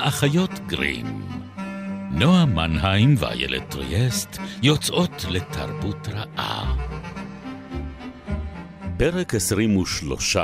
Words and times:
האחיות 0.00 0.50
גרים. 0.66 1.06
נועה 2.10 2.46
מנהיים 2.46 3.14
ואיילת 3.18 3.70
טריאסט 3.70 4.38
יוצאות 4.62 5.24
לתרבות 5.30 6.08
רעה. 6.08 6.76
פרק 8.98 9.34
23, 9.34 10.36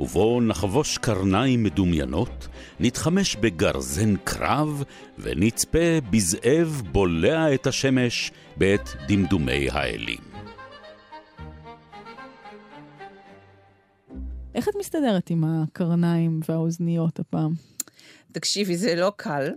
ובו 0.00 0.40
נחבוש 0.40 0.98
קרניים 0.98 1.62
מדומיינות, 1.62 2.48
נתחמש 2.80 3.36
בגרזן 3.36 4.16
קרב, 4.16 4.82
ונצפה 5.18 6.00
בזאב 6.10 6.82
בולע 6.92 7.54
את 7.54 7.66
השמש 7.66 8.30
בעת 8.56 8.94
דמדומי 9.08 9.68
האלים. 9.70 10.20
איך 14.54 14.68
את 14.68 14.74
מסתדרת 14.78 15.30
עם 15.30 15.44
הקרניים 15.44 16.40
והאוזניות 16.48 17.18
הפעם? 17.20 17.73
תקשיבי, 18.34 18.76
זה 18.76 18.94
לא 18.94 19.12
קל, 19.16 19.50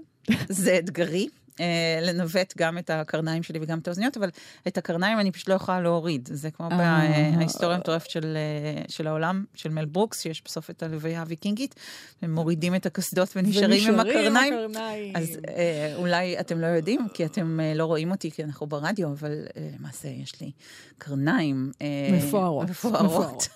זה 0.49 0.77
אתגרי. 0.77 1.27
אה, 1.59 1.99
לנווט 2.01 2.53
גם 2.57 2.77
את 2.77 2.89
הקרניים 2.89 3.43
שלי 3.43 3.59
וגם 3.61 3.79
את 3.79 3.87
האוזניות, 3.87 4.17
אבל 4.17 4.29
את 4.67 4.77
הקרניים 4.77 5.19
אני 5.19 5.31
פשוט 5.31 5.49
לא 5.49 5.53
יכולה 5.53 5.81
להוריד. 5.81 6.29
זה 6.33 6.51
כמו 6.51 6.71
אה. 6.71 7.31
בהיסטוריה 7.37 7.75
המטורפת 7.75 8.09
של, 8.09 8.37
אה, 8.37 8.83
של 8.87 9.07
העולם, 9.07 9.45
של 9.55 9.69
מל 9.69 9.85
ברוקס, 9.85 10.21
שיש 10.21 10.41
בסוף 10.45 10.69
את 10.69 10.83
הלוויה 10.83 11.21
הוויקינגית, 11.21 11.75
הם 12.21 12.35
מורידים 12.35 12.75
את 12.75 12.85
הקסדות 12.85 13.33
ונשארים 13.35 13.93
עם 13.93 13.99
הקרניים. 13.99 14.53
הקרניים. 14.53 15.15
אז 15.15 15.39
אה, 15.47 15.93
אולי 15.95 16.39
אתם 16.39 16.59
לא 16.61 16.67
יודעים, 16.67 17.07
כי 17.13 17.25
אתם 17.25 17.59
אה, 17.59 17.73
לא 17.75 17.85
רואים 17.85 18.11
אותי, 18.11 18.31
כי 18.31 18.43
אנחנו 18.43 18.67
ברדיו, 18.67 19.07
אבל 19.07 19.31
אה, 19.57 19.69
למעשה 19.79 20.07
יש 20.07 20.41
לי 20.41 20.51
קרניים. 20.97 21.71
אה, 21.81 21.87
מפוארות. 22.11 22.69
מפוארות. 22.69 23.47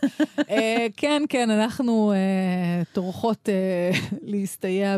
אה, 0.50 0.88
כן, 0.98 1.24
כן, 1.30 1.50
אנחנו 1.50 2.12
אה, 2.12 2.84
טורחות 2.94 3.50
אה, 3.50 4.00
להסתייע 4.22 4.98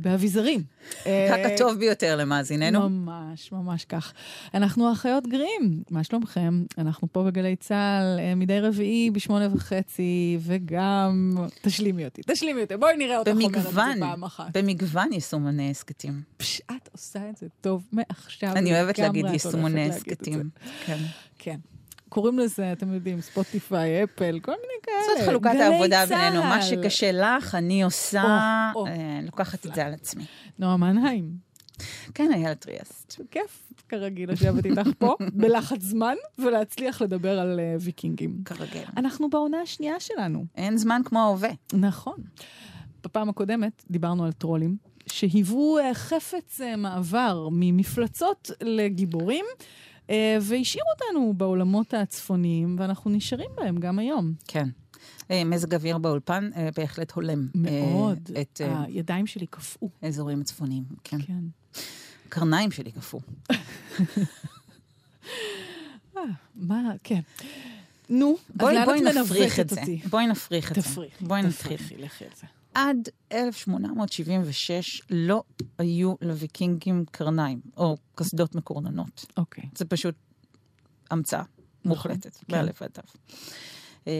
באביזרים. 0.00 0.75
אה, 1.06 1.54
הטוב 1.54 1.78
ביותר 1.78 2.16
למאזיננו. 2.16 2.88
ממש, 2.88 3.52
ממש 3.52 3.84
כך. 3.84 4.12
אנחנו 4.54 4.92
אחיות 4.92 5.26
גרים, 5.26 5.82
מה 5.90 6.04
שלומכם? 6.04 6.64
אנחנו 6.78 7.08
פה 7.12 7.22
בגלי 7.22 7.56
צה"ל 7.56 8.18
אה, 8.20 8.34
מדי 8.34 8.60
רביעי 8.60 9.10
בשמונה 9.10 9.48
וחצי, 9.54 10.38
וגם... 10.40 11.36
תשלימי 11.62 12.04
אותי, 12.04 12.22
תשלימי 12.26 12.62
אותי, 12.62 12.76
בואי 12.76 12.96
נראה 12.96 13.18
אותך 13.18 13.30
אומרת 13.30 13.56
את 13.56 13.62
זה 13.62 13.80
פעם 14.00 14.24
אחת. 14.24 14.56
במגוון 14.56 15.12
יישומני 15.12 15.70
הסכתים. 15.70 16.22
פש, 16.36 16.60
את 16.60 16.88
עושה 16.92 17.30
את 17.30 17.36
זה 17.36 17.46
טוב 17.60 17.84
מעכשיו. 17.92 18.52
אני 18.52 18.72
אוהבת 18.72 18.98
להגיד 18.98 19.26
יישומוני. 19.26 19.88
הסכתים. 19.88 20.50
כן. 21.38 21.56
קוראים 22.08 22.38
לזה, 22.38 22.72
אתם 22.72 22.92
יודעים, 22.92 23.20
ספוטיפיי, 23.20 24.04
אפל, 24.04 24.38
כל 24.42 24.52
מיני 24.52 24.74
כאלה. 24.82 25.18
זאת 25.18 25.26
חלוקת 25.26 25.50
העבודה. 25.60 26.06
בינינו. 26.06 26.42
מה 26.42 26.62
שקשה 26.62 27.12
לך, 27.12 27.54
אני 27.54 27.82
עושה. 27.82 28.22
אה, 28.86 29.20
לוקחת 29.22 29.66
את 29.66 29.74
זה 29.74 29.86
על 29.86 29.94
עצמי. 29.94 30.24
נועה 30.58 30.76
מנהיים, 30.76 31.30
כן, 32.14 32.32
איילת 32.32 32.60
טריאסט. 32.60 33.20
כיף, 33.30 33.72
כרגיל, 33.88 34.32
לשבת 34.32 34.66
איתך 34.66 34.88
פה, 34.98 35.14
בלחץ 35.40 35.82
זמן, 35.82 36.14
ולהצליח 36.38 37.02
לדבר 37.02 37.38
על 37.38 37.60
אה, 37.60 37.76
ויקינגים. 37.80 38.38
כרגיל. 38.44 38.84
אנחנו 38.96 39.30
בעונה 39.30 39.60
השנייה 39.60 40.00
שלנו. 40.00 40.44
אין 40.54 40.76
זמן 40.76 41.00
כמו 41.04 41.20
ההווה. 41.20 41.50
נכון. 41.72 42.16
בפעם 43.04 43.28
הקודמת 43.28 43.84
דיברנו 43.90 44.24
על 44.24 44.32
טרולים, 44.32 44.76
שהיוו 45.06 45.78
אה, 45.78 45.94
חפץ 45.94 46.60
מעבר 46.76 47.48
ממפלצות 47.52 48.50
לגיבורים, 48.62 49.44
אה, 50.10 50.38
והשאירו 50.42 50.88
אותנו 50.94 51.34
בעולמות 51.36 51.94
הצפוניים, 51.94 52.76
ואנחנו 52.78 53.10
נשארים 53.10 53.50
בהם 53.56 53.76
גם 53.78 53.98
היום. 53.98 54.32
כן. 54.48 54.68
אה, 55.30 55.44
מזג 55.44 55.74
אוויר 55.74 55.98
באולפן 55.98 56.50
אה, 56.56 56.68
בהחלט 56.76 57.12
הולם. 57.12 57.48
מאוד. 57.54 58.30
את 58.40 58.60
הידיים 58.64 59.26
שלי 59.26 59.46
קפאו. 59.46 59.88
האזורים 60.02 60.40
הצפוניים, 60.40 60.84
כן. 61.04 61.18
כן. 61.22 61.42
קרניים 62.28 62.70
שלי 62.70 62.92
קפאו. 62.92 63.20
מה, 66.54 66.92
כן. 67.04 67.20
נו, 68.08 68.36
אז 68.48 68.56
בואי 68.56 68.74
לאן 68.74 68.84
בואי 68.84 68.98
את 68.98 69.04
נפריך 69.16 69.60
את 69.60 69.72
מנווטת 69.72 69.74
זה. 69.74 69.80
אותי? 69.80 70.00
בואי 70.10 70.26
נפריך 70.26 70.70
את 70.70 70.76
זה. 70.76 70.82
תפריכי, 70.82 71.24
בואי 71.24 71.42
נתחיל. 71.42 71.76
תפריכי, 71.76 71.96
לכי 71.96 72.24
על 72.24 72.30
זה. 72.36 72.46
עד 72.76 73.08
1876 73.32 75.02
לא 75.10 75.42
היו 75.78 76.14
לוויקינגים 76.20 77.04
קרניים, 77.10 77.60
או 77.76 77.96
קסדות 78.14 78.54
מקורננות. 78.54 79.26
אוקיי. 79.36 79.64
זה 79.74 79.84
פשוט 79.84 80.14
המצאה 81.10 81.42
מוחלטת, 81.84 82.36
כן. 82.36 82.44
באלף 82.48 82.82
ועד 82.82 82.90
תו. 82.90 83.02
אה, 84.06 84.12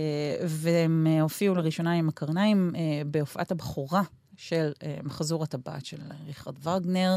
והם 0.46 1.06
הופיעו 1.20 1.54
לראשונה 1.54 1.92
עם 1.92 2.08
הקרניים 2.08 2.72
אה, 2.76 3.02
בהופעת 3.06 3.50
הבכורה 3.50 4.02
של 4.36 4.72
אה, 4.82 4.96
מחזור 5.02 5.42
הטבעת 5.42 5.86
של 5.86 5.96
ריכרד 6.26 6.66
וגנר, 6.66 7.16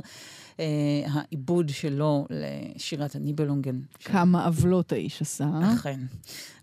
אה, 0.60 0.66
העיבוד 1.12 1.70
שלו 1.70 2.28
לשירת 2.30 3.16
הניבלונגן. 3.16 3.80
של 4.00 4.12
כמה 4.12 4.46
עוולות 4.46 4.92
האיש 4.92 5.22
עשה. 5.22 5.50
אכן. 5.74 6.00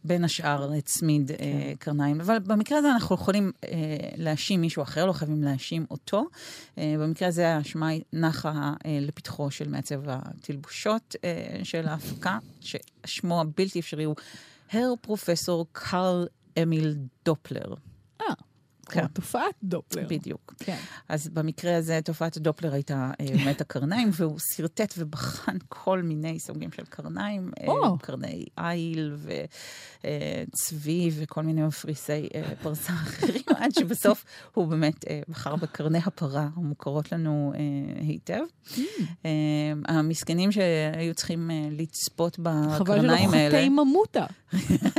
בין 0.04 0.24
השאר 0.24 0.72
הצמיד 0.72 1.30
אה, 1.30 1.72
קרניים. 1.78 2.20
אבל 2.20 2.38
במקרה 2.38 2.78
הזה 2.78 2.90
אנחנו 2.90 3.14
יכולים 3.14 3.52
להאשים 4.16 4.60
מישהו 4.60 4.82
אחר, 4.82 5.06
לא 5.06 5.12
חייבים 5.12 5.42
להאשים 5.42 5.86
אותו. 5.90 6.24
במקרה 6.76 7.28
הזה 7.28 7.54
האשמה 7.54 7.88
נחה 8.12 8.72
לפתחו 8.84 9.50
של 9.50 9.68
מעצב 9.68 10.00
התלבושות 10.06 11.16
של 11.62 11.88
ההפקה, 11.88 12.38
ששמו 12.60 13.40
הבלתי 13.40 13.80
אפשרי 13.80 14.04
הוא 14.04 14.16
הר 14.72 14.94
פרופסור 15.00 15.66
קרל 15.72 16.26
אמיל 16.62 16.94
דופלר. 17.24 17.74
אה, 18.96 19.02
כן. 19.02 19.08
כמו 19.08 19.14
תופעת 19.14 19.54
דופלר. 19.62 20.06
בדיוק. 20.08 20.54
כן. 20.58 20.78
אז 21.08 21.28
במקרה 21.28 21.76
הזה 21.76 22.00
תופעת 22.04 22.36
הדופלר 22.36 22.72
הייתה 22.72 23.10
אה, 23.20 23.26
באמת 23.26 23.60
הקרניים, 23.60 24.10
והוא 24.12 24.38
שרטט 24.54 24.94
ובחן 24.98 25.56
כל 25.68 26.02
מיני 26.02 26.40
סוגים 26.40 26.72
של 26.72 26.84
קרניים, 26.84 27.50
אה, 27.60 27.66
או. 27.68 27.98
קרני 27.98 28.44
איל 28.58 29.16
וצבי 30.02 31.10
וכל 31.16 31.42
מיני 31.42 31.62
מפריסי 31.62 32.28
אה, 32.34 32.52
פרסה 32.62 32.92
אחרים, 33.02 33.42
עד 33.56 33.74
שבסוף 33.74 34.24
הוא 34.54 34.66
באמת 34.66 35.04
אה, 35.08 35.20
בחר 35.28 35.56
בקרני 35.56 35.98
הפרה 36.06 36.48
המוכרות 36.56 37.12
לנו 37.12 37.52
אה, 37.54 37.60
היטב. 38.02 38.42
Mm. 38.66 38.80
אה, 39.24 39.30
המסכנים 39.88 40.52
שהיו 40.52 41.14
צריכים 41.14 41.50
אה, 41.50 41.68
לצפות 41.70 42.36
חבל 42.36 42.76
שלא 42.76 42.84
בקרניים 42.84 43.30
האלה. 43.30 43.48
חטאי 43.50 43.68
ממוטה. 43.68 44.26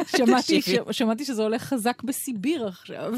שמעתי, 0.07 0.59
תקשיבי. 0.59 0.93
ש... 0.93 0.97
שמעתי 0.97 1.25
שזה 1.25 1.43
הולך 1.43 1.63
חזק 1.63 2.03
בסיביר 2.03 2.67
עכשיו. 2.67 3.13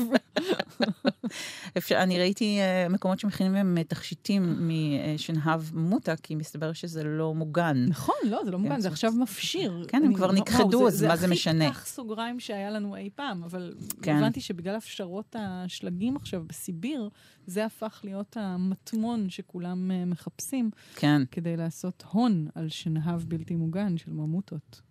אפשר, 1.78 1.96
אני 2.04 2.20
ראיתי 2.20 2.60
uh, 2.60 2.92
מקומות 2.94 3.20
שמכינים 3.20 3.54
להם 3.54 3.78
אה, 3.78 3.84
תכשיטים 3.84 4.70
משנהב 4.70 5.62
מוטה, 5.74 6.16
כי 6.16 6.36
מסתבר 6.36 6.74
שזה 6.74 7.04
לא 7.04 7.34
מוגן. 7.34 7.86
נכון, 7.90 8.16
לא, 8.24 8.42
זה 8.46 8.52
לא 8.52 8.60
מוגן, 8.60 8.74
כן, 8.76 8.80
זה 8.80 8.84
זאת- 8.84 8.92
עכשיו 8.92 9.12
מפשיר. 9.12 9.86
כן, 9.88 10.04
הם 10.06 10.14
כבר 10.14 10.32
נכחדו, 10.32 10.88
אז 10.88 11.04
מה 11.04 11.16
זה 11.16 11.28
משנה? 11.28 11.60
זה 11.60 11.68
הכי 11.68 11.76
פתח 11.76 11.86
סוגריים 11.86 12.40
שהיה 12.40 12.72
לנו 12.72 12.96
אי 12.96 13.10
פעם, 13.16 13.44
אבל 13.44 13.74
כן. 14.02 14.16
הבנתי 14.18 14.42
שבגלל 14.42 14.76
הפשרות 14.76 15.36
השלגים 15.40 16.16
עכשיו 16.16 16.44
בסיביר, 16.48 17.10
זה 17.48 17.66
הפך 17.66 18.02
להיות 18.04 18.38
המטמון 18.40 19.30
שכולם 19.30 19.92
אה, 19.92 20.06
מחפשים 20.06 20.70
כן. 20.96 21.22
כדי 21.32 21.58
לעשות 21.58 22.04
הון 22.12 22.48
על 22.56 22.70
שנהב 22.70 23.22
בלתי 23.24 23.56
מוגן 23.56 23.98
של 23.98 24.12
ממוטות. 24.12 24.82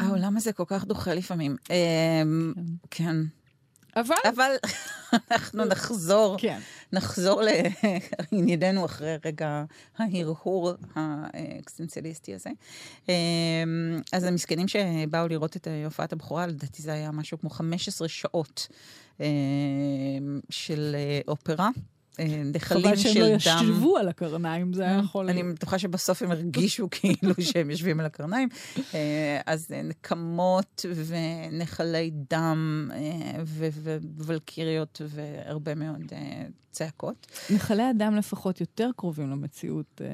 העולם 0.00 0.36
הזה 0.36 0.52
כל 0.52 0.64
כך 0.66 0.84
דוחה 0.84 1.14
לפעמים. 1.14 1.56
אמ, 1.70 2.52
כן. 2.90 3.16
אבל, 3.96 4.16
אבל 4.24 4.50
אנחנו 5.30 5.64
נחזור, 5.64 6.36
כן, 6.38 6.58
נחזור 6.92 7.42
לענייננו 7.42 8.84
אחרי 8.86 9.16
רגע 9.24 9.64
ההרהור 9.98 10.72
האקסטנציאליסטי 10.94 12.34
הזה. 12.34 12.50
אמ, 13.08 13.14
אז 14.12 14.24
המסכנים 14.24 14.68
שבאו 14.68 15.28
לראות 15.28 15.56
את 15.56 15.68
הופעת 15.84 16.12
הבכורה, 16.12 16.46
לדעתי 16.46 16.82
זה 16.82 16.92
היה 16.92 17.10
משהו 17.10 17.38
כמו 17.38 17.50
15 17.50 18.08
שעות 18.08 18.68
אמ, 19.20 19.24
של 20.50 20.96
אה, 20.98 21.20
אה, 22.18 22.42
נחלים 22.54 22.84
חבל 22.84 22.96
שהם 22.96 23.12
של 23.14 23.20
לא 23.20 23.26
דם. 23.28 23.36
ישבו 23.36 23.96
על 23.96 24.08
הקרניים, 24.08 24.72
זה 24.72 24.82
היה 24.82 24.98
יכול... 25.04 25.30
אני 25.30 25.42
בטוחה 25.42 25.78
שבסוף 25.78 26.22
הם 26.22 26.30
הרגישו 26.30 26.88
כאילו 27.00 27.34
שהם 27.40 27.70
יושבים 27.70 28.00
על 28.00 28.06
הקרניים. 28.06 28.48
אה, 28.94 29.40
אז 29.46 29.66
אה, 29.72 29.82
נקמות 29.82 30.84
ונחלי 30.94 32.10
דם 32.30 32.90
אה, 32.94 33.42
ווולקיריות 34.18 35.00
והרבה 35.08 35.74
מאוד 35.74 36.12
אה, 36.12 36.46
צעקות. 36.70 37.26
נחלי 37.50 37.82
הדם 37.82 38.14
לפחות 38.16 38.60
יותר 38.60 38.90
קרובים 38.96 39.30
למציאות 39.30 40.00
אה, 40.04 40.06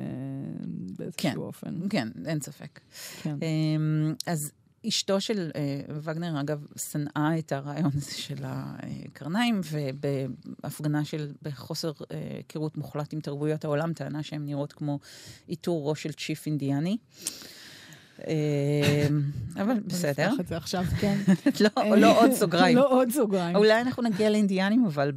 באיזשהו 0.98 1.18
כן. 1.22 1.36
אופן. 1.36 1.74
כן, 1.90 2.08
אין 2.26 2.40
ספק. 2.40 2.80
כן. 3.22 3.36
אה, 3.42 4.12
אז 4.26 4.52
אשתו 4.88 5.20
של 5.20 5.50
אה, 5.56 5.80
וגנר, 6.02 6.40
אגב, 6.40 6.66
שנאה 6.76 7.38
את 7.38 7.52
הרעיון 7.52 7.90
הזה 7.94 8.10
של 8.14 8.44
הקרניים, 8.44 9.60
ובהפגנה 9.70 11.04
של, 11.04 11.32
בחוסר 11.42 11.92
אה, 12.10 12.16
היכרות 12.36 12.76
מוחלט 12.76 13.12
עם 13.12 13.20
תרבויות 13.20 13.64
העולם, 13.64 13.92
טענה 13.92 14.22
שהן 14.22 14.44
נראות 14.44 14.72
כמו 14.72 14.98
עיטור 15.46 15.90
ראש 15.90 16.02
של 16.02 16.12
צ'יף 16.12 16.46
אינדיאני. 16.46 16.96
אה, 18.26 19.06
אבל 19.62 19.80
בסדר. 19.86 20.28
נפתח 20.28 20.40
את 20.40 20.46
זה 20.46 20.56
עכשיו, 20.56 20.84
כן. 21.00 21.18
לא, 21.64 21.96
לא 21.96 22.20
עוד 22.20 22.32
סוגריים. 22.32 22.76
לא 22.76 22.90
עוד 22.90 23.10
סוגריים. 23.10 23.56
אולי 23.56 23.80
אנחנו 23.80 24.02
נגיע 24.02 24.30
לאינדיאנים, 24.30 24.84
אבל. 24.86 25.12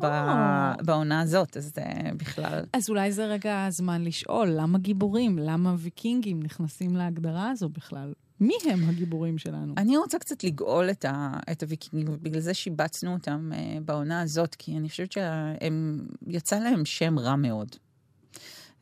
בעונה 0.85 1.21
הזאת, 1.21 1.57
אז 1.57 1.73
אה, 1.77 2.11
בכלל. 2.17 2.63
אז 2.73 2.89
אולי 2.89 3.11
זה 3.11 3.25
רגע 3.25 3.65
הזמן 3.65 4.03
לשאול, 4.03 4.47
למה 4.47 4.77
גיבורים? 4.77 5.37
למה 5.37 5.75
ויקינגים 5.77 6.43
נכנסים 6.43 6.95
להגדרה 6.95 7.49
הזו 7.49 7.69
בכלל? 7.69 8.13
מי 8.41 8.53
הם 8.71 8.89
הגיבורים 8.89 9.37
שלנו? 9.37 9.73
אני 9.77 9.97
רוצה 9.97 10.19
קצת 10.19 10.43
לגאול 10.43 10.89
את, 10.89 11.05
ה, 11.05 11.33
את 11.51 11.63
הוויקינגים, 11.63 12.13
ובגלל 12.13 12.41
זה 12.41 12.53
שיבצנו 12.53 13.13
אותם 13.13 13.51
אה, 13.53 13.77
בעונה 13.85 14.21
הזאת, 14.21 14.55
כי 14.55 14.77
אני 14.77 14.89
חושבת 14.89 15.11
שיצא 15.11 16.59
להם 16.59 16.85
שם 16.85 17.19
רע 17.19 17.35
מאוד. 17.35 17.75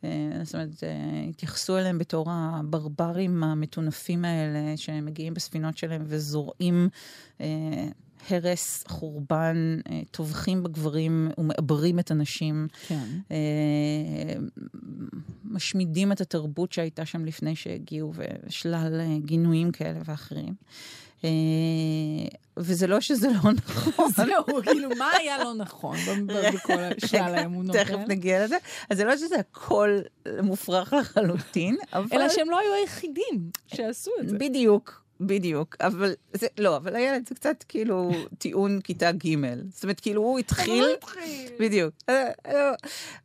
אה, 0.04 0.40
זאת 0.42 0.54
אומרת, 0.54 0.84
אה, 0.84 1.24
התייחסו 1.28 1.78
אליהם 1.78 1.98
בתור 1.98 2.26
הברברים 2.30 3.44
המטונפים 3.44 4.24
האלה, 4.24 4.76
שמגיעים 4.76 5.34
בספינות 5.34 5.78
שלהם 5.78 6.02
וזורעים 6.06 6.88
אה, 7.40 7.88
הרס, 8.30 8.84
חורבן, 8.88 9.78
אה, 9.90 10.00
טובחים 10.10 10.62
בגברים 10.62 11.30
ומעברים 11.38 11.98
את 11.98 12.10
הנשים. 12.10 12.68
כן. 12.88 13.06
אה, 13.30 14.40
משמידים 15.44 16.12
את 16.12 16.20
התרבות 16.20 16.72
שהייתה 16.72 17.06
שם 17.06 17.24
לפני 17.24 17.56
שהגיעו, 17.56 18.12
ושלל 18.46 19.00
אה, 19.00 19.16
גינויים 19.24 19.72
כאלה 19.72 19.98
ואחרים. 20.04 20.54
וזה 22.56 22.86
לא 22.86 23.00
שזה 23.00 23.28
לא 23.28 23.52
נכון. 23.52 24.10
זהו, 24.16 24.62
כאילו, 24.62 24.88
מה 24.98 25.10
היה 25.18 25.44
לא 25.44 25.54
נכון 25.54 25.96
בכל 26.26 26.82
שלל 27.08 27.34
האמונות 27.34 27.76
תכף 27.76 27.90
האלה? 27.90 28.06
נגיע 28.06 28.44
לזה. 28.44 28.56
אז 28.90 28.96
זה 28.96 29.04
לא 29.04 29.16
שזה 29.16 29.36
הכל 29.38 29.98
מופרך 30.42 30.92
לחלוטין, 30.92 31.76
אבל... 31.92 32.06
אלא 32.12 32.28
שהם 32.28 32.50
לא 32.50 32.58
היו 32.58 32.74
היחידים 32.74 33.50
שעשו 33.66 34.10
את 34.20 34.28
זה. 34.28 34.38
בדיוק, 34.38 35.02
בדיוק. 35.20 35.76
אבל 35.80 36.14
זה, 36.32 36.46
לא, 36.58 36.76
אבל 36.76 36.96
הילד 36.96 37.28
זה 37.28 37.34
קצת 37.34 37.64
כאילו 37.68 38.10
טיעון 38.38 38.80
כיתה 38.80 39.12
ג'. 39.12 39.34
זאת 39.70 39.82
אומרת, 39.82 40.00
כאילו 40.00 40.22
הוא 40.22 40.38
התחיל... 40.38 40.84
אבל 40.84 40.90
הוא 40.90 40.96
התחיל. 40.98 41.52
בדיוק. 41.60 41.94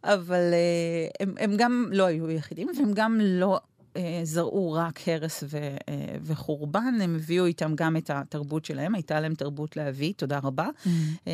אבל 0.03 0.53
אה, 0.53 1.07
הם, 1.19 1.35
הם 1.39 1.57
גם 1.57 1.89
לא 1.91 2.05
היו 2.05 2.31
יחידים, 2.31 2.67
והם 2.77 2.93
גם 2.93 3.19
לא 3.21 3.59
אה, 3.97 4.19
זרעו 4.23 4.71
רק 4.71 5.07
הרס 5.07 5.43
ו, 5.47 5.57
אה, 5.57 6.15
וחורבן, 6.21 7.01
הם 7.01 7.15
הביאו 7.15 7.45
איתם 7.45 7.73
גם 7.75 7.97
את 7.97 8.09
התרבות 8.09 8.65
שלהם, 8.65 8.95
הייתה 8.95 9.19
להם 9.19 9.35
תרבות 9.35 9.77
להביא, 9.77 10.13
תודה 10.17 10.39
רבה. 10.43 10.67
Mm. 10.85 11.29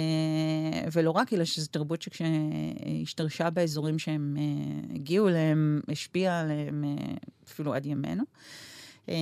ולא 0.92 1.12
רק, 1.12 1.34
אלא 1.34 1.46
שזו 1.46 1.68
תרבות 1.68 2.02
שכשהשתרשה 2.02 3.50
באזורים 3.50 4.00
שהם 4.00 4.38
הגיעו 4.96 5.28
אליהם, 5.28 5.82
השפיעה 5.92 6.40
עליהם 6.40 6.84
אפילו 7.48 7.74
עד 7.74 7.86
ימינו. 7.86 8.24
אה, 9.10 9.16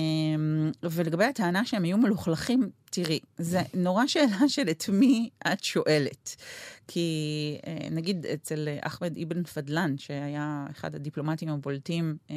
ולגבי 0.90 1.24
הטענה 1.24 1.64
שהם 1.64 1.84
היו 1.84 1.98
מלוכלכים, 1.98 2.70
תראי, 2.90 3.18
זה 3.38 3.62
נורא 3.74 4.06
שאלה 4.06 4.48
של 4.48 4.70
את 4.70 4.88
מי 4.88 5.30
את 5.52 5.64
שואלת. 5.64 6.36
כי 6.88 7.58
אה, 7.66 7.88
נגיד 7.90 8.26
אצל 8.26 8.68
אחמד 8.80 9.18
אבן 9.18 9.44
פדלן, 9.44 9.98
שהיה 9.98 10.66
אחד 10.70 10.94
הדיפלומטים 10.94 11.48
הבולטים 11.48 12.16
אה, 12.30 12.36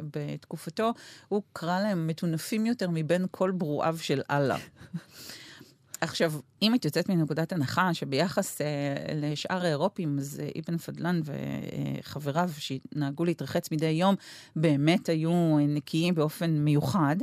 בתקופתו, 0.00 0.92
הוא 1.28 1.42
קרא 1.52 1.80
להם 1.80 2.06
מטונפים 2.06 2.66
יותר 2.66 2.90
מבין 2.90 3.26
כל 3.30 3.50
ברואיו 3.50 3.98
של 3.98 4.20
אללה. 4.30 4.56
עכשיו, 6.04 6.32
אם 6.62 6.74
את 6.74 6.84
יוצאת 6.84 7.08
מנקודת 7.08 7.52
הנחה 7.52 7.94
שביחס 7.94 8.60
אה, 8.60 8.66
לשאר 9.14 9.64
האירופים, 9.64 10.18
אז 10.18 10.40
אה, 10.42 10.48
אבן 10.60 10.78
פדלן 10.78 11.20
וחבריו 11.24 12.50
שנהגו 12.58 13.24
להתרחץ 13.24 13.72
מדי 13.72 13.86
יום, 13.86 14.14
באמת 14.56 15.08
היו 15.08 15.30
אה, 15.30 15.66
נקיים 15.66 16.14
באופן 16.14 16.50
מיוחד, 16.50 17.16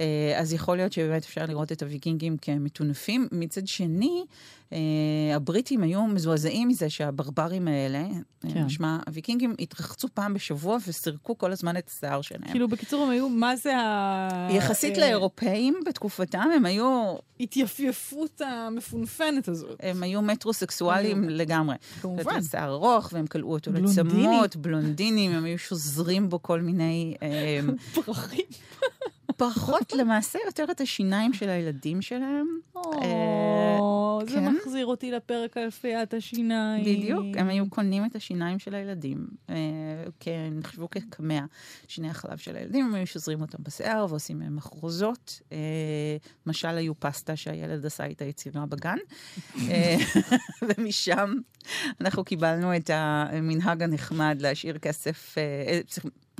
אה, 0.00 0.34
אז 0.36 0.52
יכול 0.52 0.76
להיות 0.76 0.92
שבאמת 0.92 1.22
אפשר 1.22 1.44
לראות 1.48 1.72
את 1.72 1.82
הוויקינגים 1.82 2.36
כמטונפים. 2.36 3.28
מצד 3.32 3.66
שני, 3.66 4.24
אה, 4.72 5.36
הבריטים 5.36 5.82
היו 5.82 6.06
מזועזעים 6.06 6.68
מזה 6.68 6.90
שהברברים 6.90 7.68
האלה, 7.68 8.04
כן. 8.52 8.64
משמע, 8.64 8.98
הוויקינגים 9.06 9.54
התרחצו 9.58 10.08
פעם 10.14 10.34
בשבוע 10.34 10.78
וסירקו 10.86 11.38
כל 11.38 11.52
הזמן 11.52 11.76
את 11.76 11.88
השיער 11.88 12.22
שלהם. 12.22 12.50
כאילו, 12.50 12.68
בקיצור, 12.68 13.04
הם 13.04 13.10
היו, 13.10 13.28
מה 13.28 13.56
זה 13.56 13.76
ה... 13.76 14.48
יחסית 14.50 14.98
אה, 14.98 15.00
לאירופאים 15.00 15.80
בתקופתם, 15.86 16.48
הם 16.56 16.66
היו 16.66 17.14
התייפייפות 18.24 18.40
המפונפנת 18.40 19.48
הזאת. 19.48 19.76
הם 19.80 20.02
היו 20.02 20.22
מטרוסקסואלים 20.22 21.28
לגמרי. 21.28 21.76
כמובן. 22.00 22.42
שיער 22.42 22.72
ארוך, 22.72 23.10
והם 23.12 23.26
כלאו 23.26 23.52
אותו 23.52 23.72
בלונדיני. 23.72 24.22
לצמות, 24.22 24.56
בלונדינים, 24.56 25.32
הם 25.32 25.44
היו 25.44 25.58
שוזרים 25.58 26.28
בו 26.28 26.42
כל 26.42 26.60
מיני... 26.60 27.14
אה, 27.22 27.60
פרחים. 28.04 28.44
פחות 29.42 29.92
למעשה 29.98 30.38
יותר 30.46 30.64
את 30.70 30.80
השיניים 30.80 31.32
של 31.32 31.48
הילדים 31.48 32.02
שלהם. 32.02 32.46
או, 32.74 34.20
זה 34.26 34.34
כן. 34.34 34.54
מחזיר 34.54 34.86
אותי 34.86 35.10
לפרק 35.10 35.56
על 35.56 35.70
פיית 35.70 36.14
השיניים. 36.14 36.84
בדיוק, 36.84 37.24
הם 37.36 37.48
היו 37.48 37.70
קונים 37.70 38.04
את 38.04 38.16
השיניים 38.16 38.58
של 38.58 38.74
הילדים, 38.74 39.26
אה, 39.50 39.54
הם 40.26 40.58
נחשבו 40.58 40.90
כקמע 40.90 41.40
שיני 41.88 42.10
החלב 42.10 42.38
של 42.38 42.56
הילדים, 42.56 42.86
הם 42.86 42.94
היו 42.94 43.06
שוזרים 43.06 43.40
אותם 43.40 43.62
בשיער 43.62 44.06
ועושים 44.08 44.38
מהם 44.38 44.56
מחרוזות. 44.56 45.40
אה, 45.52 45.58
משל 46.46 46.76
היו 46.76 47.00
פסטה 47.00 47.36
שהילד 47.36 47.86
עשה 47.86 48.10
את 48.10 48.22
היצירה 48.22 48.66
בגן. 48.66 48.98
אה, 49.68 49.96
ומשם 50.68 51.34
אנחנו 52.00 52.24
קיבלנו 52.24 52.76
את 52.76 52.90
המנהג 52.92 53.82
הנחמד 53.82 54.36
להשאיר 54.40 54.78
כסף, 54.78 55.34
אה, 55.38 55.42
אה, 55.68 55.80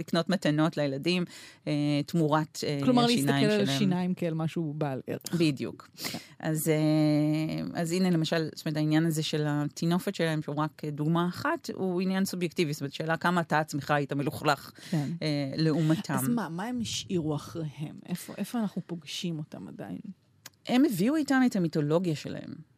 לקנות 0.00 0.28
מתנות 0.28 0.76
לילדים 0.76 1.24
אה, 1.66 1.72
תמורת 2.06 2.58
אה, 2.66 2.78
כלומר, 2.84 3.04
השיניים 3.04 3.26
להסתכל 3.26 3.50
שלהם. 3.50 3.68
על 3.68 3.74
השיניים 3.76 4.14
כאל 4.14 4.34
משהו 4.34 4.74
בעל 4.76 5.00
ערך. 5.06 5.34
בדיוק. 5.38 5.88
אז, 6.38 6.68
אה, 6.68 7.80
אז 7.80 7.92
הנה 7.92 8.10
למשל, 8.10 8.48
זאת 8.54 8.66
אומרת, 8.66 8.76
העניין 8.76 9.06
הזה 9.06 9.22
של 9.22 9.44
הטינופת 9.46 10.14
שלהם, 10.14 10.42
שהוא 10.42 10.56
רק 10.56 10.82
דוגמה 10.84 11.28
אחת, 11.28 11.70
הוא 11.74 12.00
עניין 12.00 12.24
סובייקטיבי. 12.24 12.72
זאת 12.72 12.80
אומרת, 12.80 12.92
שאלה 12.92 13.16
כמה 13.16 13.40
אתה 13.40 13.58
עצמך 13.58 13.90
היית 13.90 14.12
מלוכלך 14.12 14.72
כן. 14.90 15.08
אה, 15.22 15.52
לעומתם. 15.56 16.14
אז 16.14 16.28
מה, 16.28 16.48
מה 16.48 16.64
הם 16.64 16.78
השאירו 16.80 17.34
אחריהם? 17.36 17.96
איפה, 18.08 18.34
איפה 18.38 18.58
אנחנו 18.58 18.82
פוגשים 18.86 19.38
אותם 19.38 19.68
עדיין? 19.68 19.98
הם 20.66 20.82
הביאו 20.84 21.16
איתם 21.16 21.42
את 21.46 21.56
המיתולוגיה 21.56 22.16
שלהם. 22.16 22.71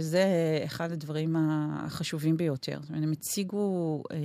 זה 0.00 0.24
אחד 0.64 0.92
הדברים 0.92 1.36
החשובים 1.38 2.36
ביותר. 2.36 2.78
זאת 2.80 2.90
אומרת, 2.90 3.02
הם 3.02 3.12
הציגו 3.12 4.02
אה, 4.12 4.18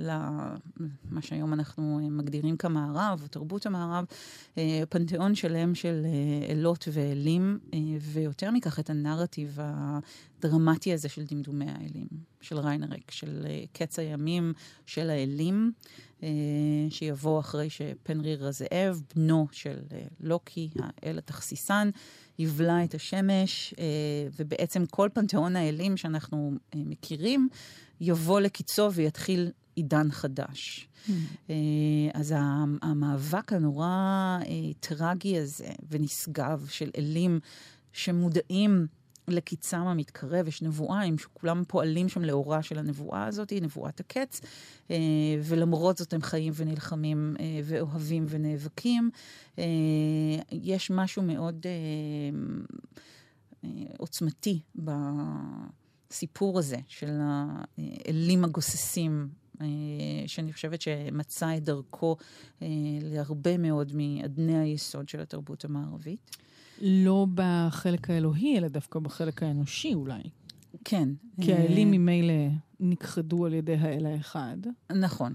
למה 0.00 1.22
שהיום 1.22 1.52
אנחנו 1.52 2.00
אה, 2.02 2.10
מגדירים 2.10 2.56
כמערב, 2.56 3.26
תרבות 3.30 3.66
המערב, 3.66 4.04
אה, 4.58 4.82
פנתיאון 4.88 5.34
שלם 5.34 5.74
של 5.74 6.02
אה, 6.04 6.52
אלות 6.52 6.88
ואלים, 6.92 7.58
אה, 7.74 7.78
ויותר 8.00 8.50
מכך, 8.50 8.80
את 8.80 8.90
הנרטיב 8.90 9.58
הדרמטי 9.60 10.92
הזה 10.92 11.08
של 11.08 11.24
דמדומי 11.24 11.66
האלים, 11.68 12.08
של 12.40 12.58
ריינרק, 12.58 13.10
של 13.10 13.46
אה, 13.48 13.64
קץ 13.72 13.98
הימים 13.98 14.52
של 14.86 15.10
האלים. 15.10 15.72
אה, 16.22 16.28
שיבוא 16.90 17.40
אחרי 17.40 17.70
שפנריר 17.70 18.46
הזאב, 18.46 19.02
בנו 19.14 19.46
של 19.52 19.78
אה, 19.92 20.02
לוקי, 20.20 20.70
האל 20.78 21.18
התכסיסן, 21.18 21.90
יבלע 22.38 22.84
את 22.84 22.94
השמש, 22.94 23.74
אה, 23.78 23.84
ובעצם 24.38 24.86
כל 24.86 25.08
פנתיאון 25.12 25.56
האלים 25.56 25.96
שאנחנו 25.96 26.52
אה, 26.74 26.80
מכירים, 26.86 27.48
יבוא 28.00 28.40
לקיצו 28.40 28.92
ויתחיל 28.92 29.50
עידן 29.74 30.10
חדש. 30.10 30.88
אה, 31.50 31.54
אז 32.14 32.34
המאבק 32.82 33.52
הנורא 33.52 34.38
טרגי 34.80 35.38
הזה 35.38 35.70
ונשגב 35.90 36.66
של 36.68 36.90
אלים 36.96 37.40
שמודעים 37.92 38.86
לקיצם 39.30 39.76
המתקרב, 39.76 40.48
יש 40.48 40.62
נבואה, 40.62 41.02
הם 41.02 41.16
כולם 41.32 41.62
פועלים 41.68 42.08
שם 42.08 42.24
לאורה 42.24 42.62
של 42.62 42.78
הנבואה 42.78 43.26
הזאת, 43.26 43.52
נבואת 43.52 44.00
הקץ, 44.00 44.40
אה, 44.90 44.96
ולמרות 45.42 45.98
זאת 45.98 46.12
הם 46.12 46.22
חיים 46.22 46.52
ונלחמים 46.56 47.36
אה, 47.40 47.60
ואוהבים 47.64 48.26
ונאבקים. 48.28 49.10
אה, 49.58 49.64
יש 50.52 50.90
משהו 50.90 51.22
מאוד 51.22 51.66
עוצמתי 53.98 54.60
בסיפור 56.10 56.58
הזה 56.58 56.76
של 56.88 57.18
האלים 57.20 58.44
הגוססים. 58.44 59.28
שאני 60.26 60.52
חושבת 60.52 60.80
שמצא 60.80 61.56
את 61.56 61.64
דרכו 61.64 62.16
להרבה 63.02 63.58
מאוד 63.58 63.92
מאדני 63.94 64.58
היסוד 64.58 65.08
של 65.08 65.20
התרבות 65.20 65.64
המערבית. 65.64 66.36
לא 66.80 67.26
בחלק 67.34 68.10
האלוהי, 68.10 68.58
אלא 68.58 68.68
דווקא 68.68 68.98
בחלק 68.98 69.42
האנושי 69.42 69.94
אולי. 69.94 70.22
כן. 70.84 71.08
כי 71.40 71.52
אה, 71.52 71.58
האלים 71.62 71.90
ממילא 71.90 72.34
נכחדו 72.80 73.46
על 73.46 73.54
ידי 73.54 73.74
האל 73.74 74.06
האחד. 74.06 74.56
נכון. 74.90 75.34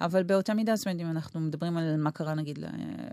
אבל 0.00 0.22
באותה 0.22 0.54
מידה, 0.54 0.76
זאת 0.76 0.86
אומרת, 0.86 1.00
אם 1.00 1.10
אנחנו 1.10 1.40
מדברים 1.40 1.76
על 1.76 1.96
מה 1.96 2.10
קרה 2.10 2.34
נגיד 2.34 2.58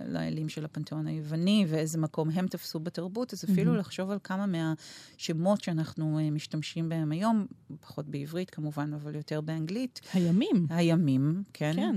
לאלים 0.08 0.50
של 0.50 0.66
הפנתיאון 0.66 1.08
היווני 1.08 1.66
ואיזה 1.68 1.98
מקום 1.98 2.30
הם 2.30 2.48
תפסו 2.48 2.80
בתרבות, 2.80 3.34
אז 3.34 3.44
אפילו 3.44 3.72
מהמם. 3.72 3.80
לחשוב 3.80 4.12
על 4.12 4.18
כמה 4.24 4.46
מהשמות 4.46 5.64
שאנחנו 5.64 6.20
אה, 6.20 6.32
משתמשים 6.32 6.90
בהם 6.90 7.12
היום, 7.12 7.46
פחות 7.80 8.06
בעברית 8.08 8.50
כמובן, 8.50 8.94
אבל 8.94 9.16
יותר 9.16 9.42
באנגלית, 9.42 10.00
הימים. 10.14 10.68
הימים, 10.70 11.44
כן? 11.54 11.74
כן. 11.76 11.96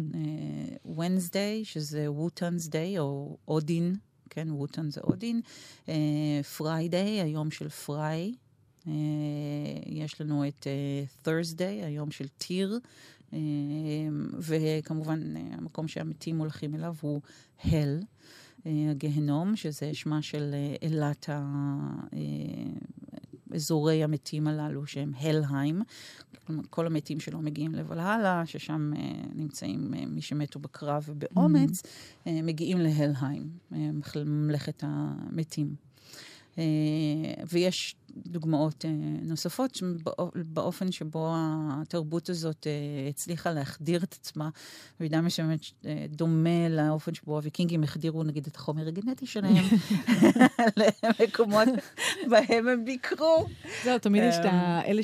Wednesday, 0.97 1.65
שזה 1.65 2.11
ווטאנס 2.11 2.69
דיי, 2.69 2.99
או 2.99 3.37
אודין 3.49 3.95
כן, 4.35 4.49
ווטן 4.51 4.91
זה 4.91 5.01
אודין. 5.01 5.41
Friday, 6.57 7.21
היום 7.21 7.51
של 7.51 7.69
פריי. 7.69 8.35
יש 9.87 10.21
לנו 10.21 10.49
את 10.49 10.67
Thursday, 11.25 11.85
היום 11.85 12.11
של 12.11 12.29
טיר. 12.29 12.79
וכמובן, 14.39 15.37
המקום 15.37 15.89
שהמתים 15.89 16.39
הולכים 16.39 16.75
אליו 16.75 16.95
הוא 17.01 17.21
הל. 17.65 18.01
הגיהנום, 18.67 19.57
שזה 19.57 19.95
שמה 19.95 20.23
של 20.23 20.55
אלת 20.83 21.29
אזורי 23.55 24.05
המתים 24.05 24.47
הללו, 24.47 24.87
שהם 24.87 25.13
הלהיים. 25.21 25.83
כל 26.71 26.87
המתים 26.87 27.21
שלא 27.21 27.39
מגיעים 27.39 27.75
לוולהלה, 27.75 28.43
ששם 28.47 28.93
אה, 28.97 29.01
נמצאים 29.35 29.95
אה, 29.95 30.07
מי 30.07 30.23
שמתו 30.23 30.59
בקרב 30.59 31.05
ובאומץ, 31.07 31.81
mm-hmm. 31.81 31.87
אה, 32.27 32.43
מגיעים 32.43 32.79
להלהיים, 32.79 33.51
אה, 33.73 33.91
ממלכת 34.25 34.85
המתים. 34.87 35.92
אה, 36.59 36.65
ויש 37.49 37.95
דוגמאות 38.27 38.85
אה, 38.85 38.91
נוספות 39.23 39.83
באופן 40.35 40.93
שבו 40.93 41.33
התרבות 41.37 42.29
הזאת 42.29 42.67
אה, 42.67 43.09
הצליחה 43.09 43.53
להחדיר 43.53 44.03
את 44.03 44.13
עצמה, 44.21 44.49
במידה 45.01 45.21
מסוימת 45.21 45.61
דומה 46.09 46.69
לאופן 46.69 47.15
שבו 47.15 47.37
הוויקינגים 47.37 47.83
החדירו 47.83 48.23
נגיד 48.23 48.47
את 48.47 48.57
החומר 48.57 48.89
הגנטי 48.89 49.27
שלהם 49.27 49.65
למקומות 51.21 51.69
בהם 52.31 52.69
הם 52.69 52.85
ביקרו. 52.85 53.47
זהו, 53.85 53.99
תמיד 53.99 54.23
יש 54.29 54.37
את 54.37 54.45
אלה 54.87 55.03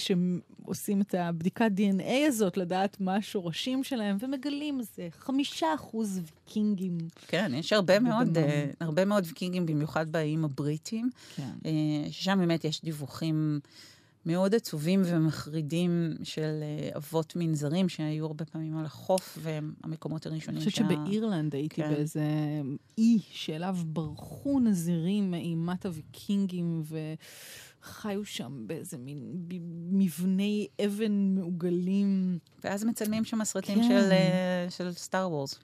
עושים 0.69 1.01
את 1.01 1.15
הבדיקת 1.15 1.71
DNA 1.77 2.27
הזאת, 2.27 2.57
לדעת 2.57 3.01
מה 3.01 3.17
השורשים 3.17 3.85
שלהם, 3.85 4.17
ומגלים 4.21 4.81
איזה 4.81 5.09
חמישה 5.19 5.67
אחוז 5.75 6.21
ויקינגים. 6.25 6.99
כן, 7.29 7.53
יש 7.55 7.73
הרבה 7.73 8.01
מאוד, 8.01 8.37
uh, 8.37 8.41
הרבה 8.81 9.05
מאוד 9.05 9.25
ויקינגים, 9.27 9.67
במיוחד 9.67 10.13
באיים 10.13 10.45
הבריטים, 10.45 11.11
כן. 11.37 11.51
uh, 11.63 11.67
ששם 12.11 12.39
באמת 12.39 12.65
יש 12.65 12.83
דיווחים 12.83 13.61
מאוד 14.29 14.55
עצובים 14.55 15.03
ומחרידים 15.05 16.15
של 16.23 16.63
uh, 16.93 16.97
אבות 16.97 17.33
מנזרים 17.37 17.89
שהיו 17.89 18.27
הרבה 18.27 18.45
פעמים 18.45 18.79
על 18.79 18.87
החוף, 18.87 19.39
והם 19.43 19.73
המקומות 19.85 20.27
הראשונים 20.27 20.61
שה... 20.61 20.67
אני 20.67 20.71
חושבת 20.71 20.89
שבאירלנד 20.89 21.55
הייתי 21.55 21.77
כן. 21.77 21.95
באיזה 21.95 22.23
אי 22.99 23.19
שאליו 23.31 23.77
ברחו 23.87 24.61
נזירים 24.61 25.31
מאימת 25.31 25.87
הוויקינגים, 25.87 26.83
ו... 26.85 26.99
חיו 27.83 28.25
שם 28.25 28.65
באיזה 28.67 28.99
מין 28.99 29.47
מבני 29.91 30.67
אבן 30.85 31.35
מעוגלים. 31.35 32.39
ואז 32.65 32.85
מצלמים 32.85 33.25
שם 33.25 33.45
סרטים 33.45 33.83
כן. 33.83 33.89
של, 33.89 34.11
של 34.71 34.93
סטאר 34.93 35.31
וורס. 35.31 35.59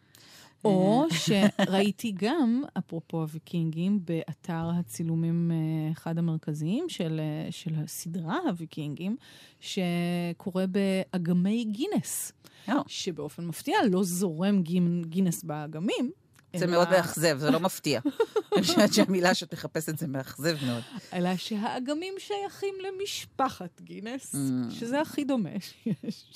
או 0.64 1.04
שראיתי 1.11 2.12
גם, 2.14 2.62
אפרופו 2.78 3.21
הוויקינגים, 3.21 4.00
באתר 4.04 4.71
הצילומים 4.78 5.50
אה, 5.50 5.92
אחד 5.92 6.18
המרכזיים 6.18 6.88
של, 6.88 7.21
אה, 7.21 7.52
של 7.52 7.75
הסדרה 7.75 8.38
הוויקינגים, 8.47 9.16
שקורה 9.61 10.64
באגמי 10.66 11.64
גינס. 11.64 12.33
Oh. 12.68 12.73
שבאופן 12.87 13.47
מפתיע 13.47 13.78
לא 13.90 14.02
זורם 14.02 14.62
גינס 15.02 15.42
באגמים, 15.42 16.11
זה 16.56 16.66
מאוד 16.66 16.90
מאכזב, 16.90 17.38
זה 17.38 17.50
לא 17.50 17.61
מפתיע. 17.61 18.00
אני 18.56 18.62
חושבת 18.62 18.94
שהמילה 18.94 19.34
שתחפש 19.34 19.88
את 19.88 19.99
זה 19.99 20.06
מאכזב 20.06 20.56
מאוד. 20.66 20.82
אלא 21.12 21.37
שהאגמים 21.37 22.14
שייכים 22.18 22.75
למשפחת 22.88 23.80
גינס, 23.80 24.34
mm. 24.34 24.38
שזה 24.70 25.00
הכי 25.00 25.25
דומה 25.25 25.50
שיש. 25.61 26.32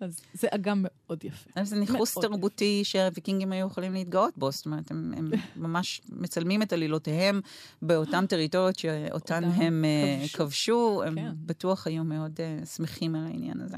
אז 0.00 0.20
זה 0.34 0.48
אגם 0.50 0.84
מאוד 0.84 1.24
יפה. 1.24 1.50
אז 1.54 1.68
זה 1.68 1.76
ניכוס 1.76 2.14
תרבותי 2.14 2.80
שהוויקינגים 2.84 3.52
היו 3.52 3.66
יכולים 3.66 3.92
להתגאות 3.92 4.38
בו, 4.38 4.50
זאת 4.50 4.66
אומרת, 4.66 4.90
הם, 4.90 5.30
ממש 5.56 6.00
מצלמים 6.08 6.62
את 6.62 6.72
עלילותיהם 6.72 7.40
באותן 7.82 8.26
טריטוריות 8.26 8.78
שאותן 8.78 9.44
הם 9.44 9.84
אה, 9.84 10.28
כבשו, 10.32 11.02
הם 11.06 11.14
כן. 11.14 11.32
בטוח 11.46 11.86
היו 11.86 12.04
מאוד 12.04 12.40
uh, 12.40 12.66
שמחים 12.66 13.14
על 13.14 13.26
העניין 13.26 13.60
הזה. 13.60 13.76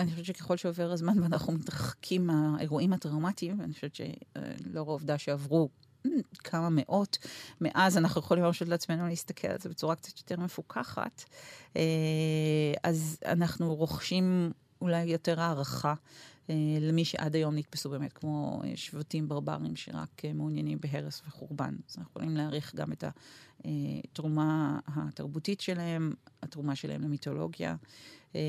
אני 0.00 0.10
חושבת 0.10 0.24
שככל 0.24 0.56
שעובר 0.56 0.92
הזמן 0.92 1.18
ואנחנו 1.22 1.52
מתרחקים 1.52 2.26
מהאירועים 2.26 2.92
הטראומטיים, 2.92 3.60
ואני 3.60 3.74
חושבת 3.74 3.94
שלאור 3.94 4.90
העובדה 4.90 5.18
שעברו 5.18 5.68
mm, 6.06 6.10
כמה 6.38 6.68
מאות, 6.70 7.18
מאז 7.60 7.98
אנחנו 7.98 8.20
יכולים 8.20 8.42
להרשות 8.44 8.68
לעצמנו 8.68 9.08
להסתכל 9.08 9.48
על 9.48 9.58
זה 9.60 9.68
בצורה 9.68 9.94
קצת 9.94 10.18
יותר 10.18 10.40
מפוקחת, 10.40 11.24
אה, 11.76 11.82
אז 12.84 13.18
אנחנו 13.26 13.74
רוכשים 13.74 14.52
אולי 14.80 15.02
יותר 15.02 15.40
הערכה. 15.40 15.94
אה, 16.50 16.54
למי 16.80 17.04
שעד 17.04 17.34
היום 17.34 17.54
נתפסו 17.54 17.90
באמת 17.90 18.12
כמו 18.12 18.62
שבטים 18.74 19.28
ברברים 19.28 19.76
שרק 19.76 20.22
מעוניינים 20.34 20.78
בהרס 20.80 21.22
וחורבן. 21.26 21.76
אז 21.90 21.96
אנחנו 21.98 22.10
יכולים 22.10 22.36
להעריך 22.36 22.74
גם 22.74 22.92
את 22.92 23.04
התרומה 23.64 24.78
התרבותית 24.86 25.60
שלהם, 25.60 26.12
התרומה 26.42 26.76
שלהם 26.76 27.02
למיתולוגיה. 27.02 27.76
אה, 28.34 28.40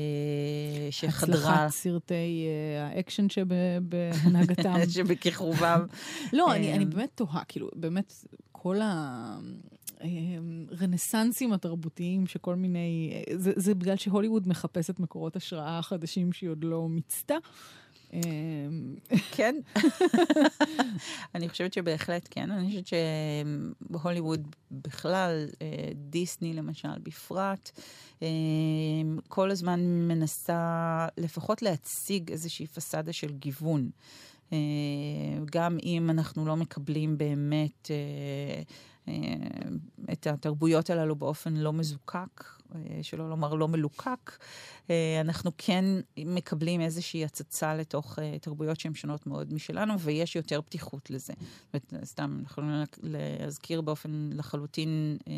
שחדרה... 0.90 1.36
הצלחת 1.36 1.68
סרטי 1.68 2.46
אה, 2.46 2.86
האקשן 2.86 3.28
שבהנהגתם. 3.28 4.74
שבכיכובם. 4.94 5.86
לא, 6.32 6.54
אני, 6.54 6.74
אני 6.74 6.84
באמת 6.84 7.10
תוהה, 7.14 7.44
כאילו, 7.44 7.68
באמת, 7.76 8.12
כל 8.52 8.76
הרנסנסים 10.00 11.52
התרבותיים 11.52 12.26
שכל 12.26 12.54
מיני... 12.54 13.22
זה, 13.34 13.52
זה 13.56 13.74
בגלל 13.74 13.96
שהוליווד 13.96 14.48
מחפשת 14.48 14.98
מקורות 14.98 15.36
השראה 15.36 15.82
חדשים 15.82 16.32
שהיא 16.32 16.50
עוד 16.50 16.64
לא 16.64 16.88
מיצתה. 16.88 17.34
אמ, 18.12 18.94
כן. 19.32 19.54
אני 21.34 21.48
חושבת 21.48 21.72
שבהחלט 21.72 22.28
כן. 22.30 22.50
אני 22.50 22.66
חושבת 22.68 22.86
שבהוליווד 22.86 24.56
בכלל, 24.70 25.46
אה, 25.62 25.88
דיסני 25.94 26.54
למשל 26.54 26.98
בפרט, 27.02 27.70
אה, 28.22 28.28
כל 29.28 29.50
הזמן 29.50 29.80
מנסה 29.80 31.06
לפחות 31.18 31.62
להציג 31.62 32.30
איזושהי 32.30 32.66
פסאדה 32.66 33.12
של 33.12 33.32
גיוון. 33.32 33.90
אה, 34.52 34.58
גם 35.52 35.78
אם 35.82 36.10
אנחנו 36.10 36.46
לא 36.46 36.56
מקבלים 36.56 37.18
באמת 37.18 37.90
את 40.12 40.26
התרבויות 40.26 40.90
הללו 40.90 41.16
באופן 41.16 41.56
לא 41.56 41.72
מזוקק, 41.72 42.44
שלא 43.02 43.30
לומר 43.30 43.54
לא 43.54 43.68
מלוקק, 43.68 44.38
אה, 44.90 45.20
אנחנו 45.20 45.50
כן 45.58 45.84
מקבלים 46.18 46.80
איזושהי 46.80 47.24
הצצה 47.24 47.74
לתוך 47.74 48.18
אה, 48.18 48.38
תרבויות 48.38 48.80
שהן 48.80 48.94
שונות 48.94 49.26
מאוד 49.26 49.54
משלנו, 49.54 50.00
ויש 50.00 50.36
יותר 50.36 50.60
פתיחות 50.62 51.10
לזה. 51.10 51.32
זאת 51.72 51.92
אומרת, 51.92 52.04
סתם, 52.04 52.38
אנחנו 52.40 52.50
יכולים 52.50 52.84
להזכיר 53.02 53.80
באופן 53.80 54.30
לחלוטין 54.32 55.16
אה, 55.28 55.32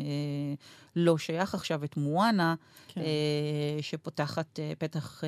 לא 0.95 1.17
שייך 1.17 1.55
עכשיו 1.55 1.83
את 1.83 1.97
מואנה, 1.97 2.55
כן. 2.87 3.01
שפותחת 3.81 4.59
פתח 4.77 5.23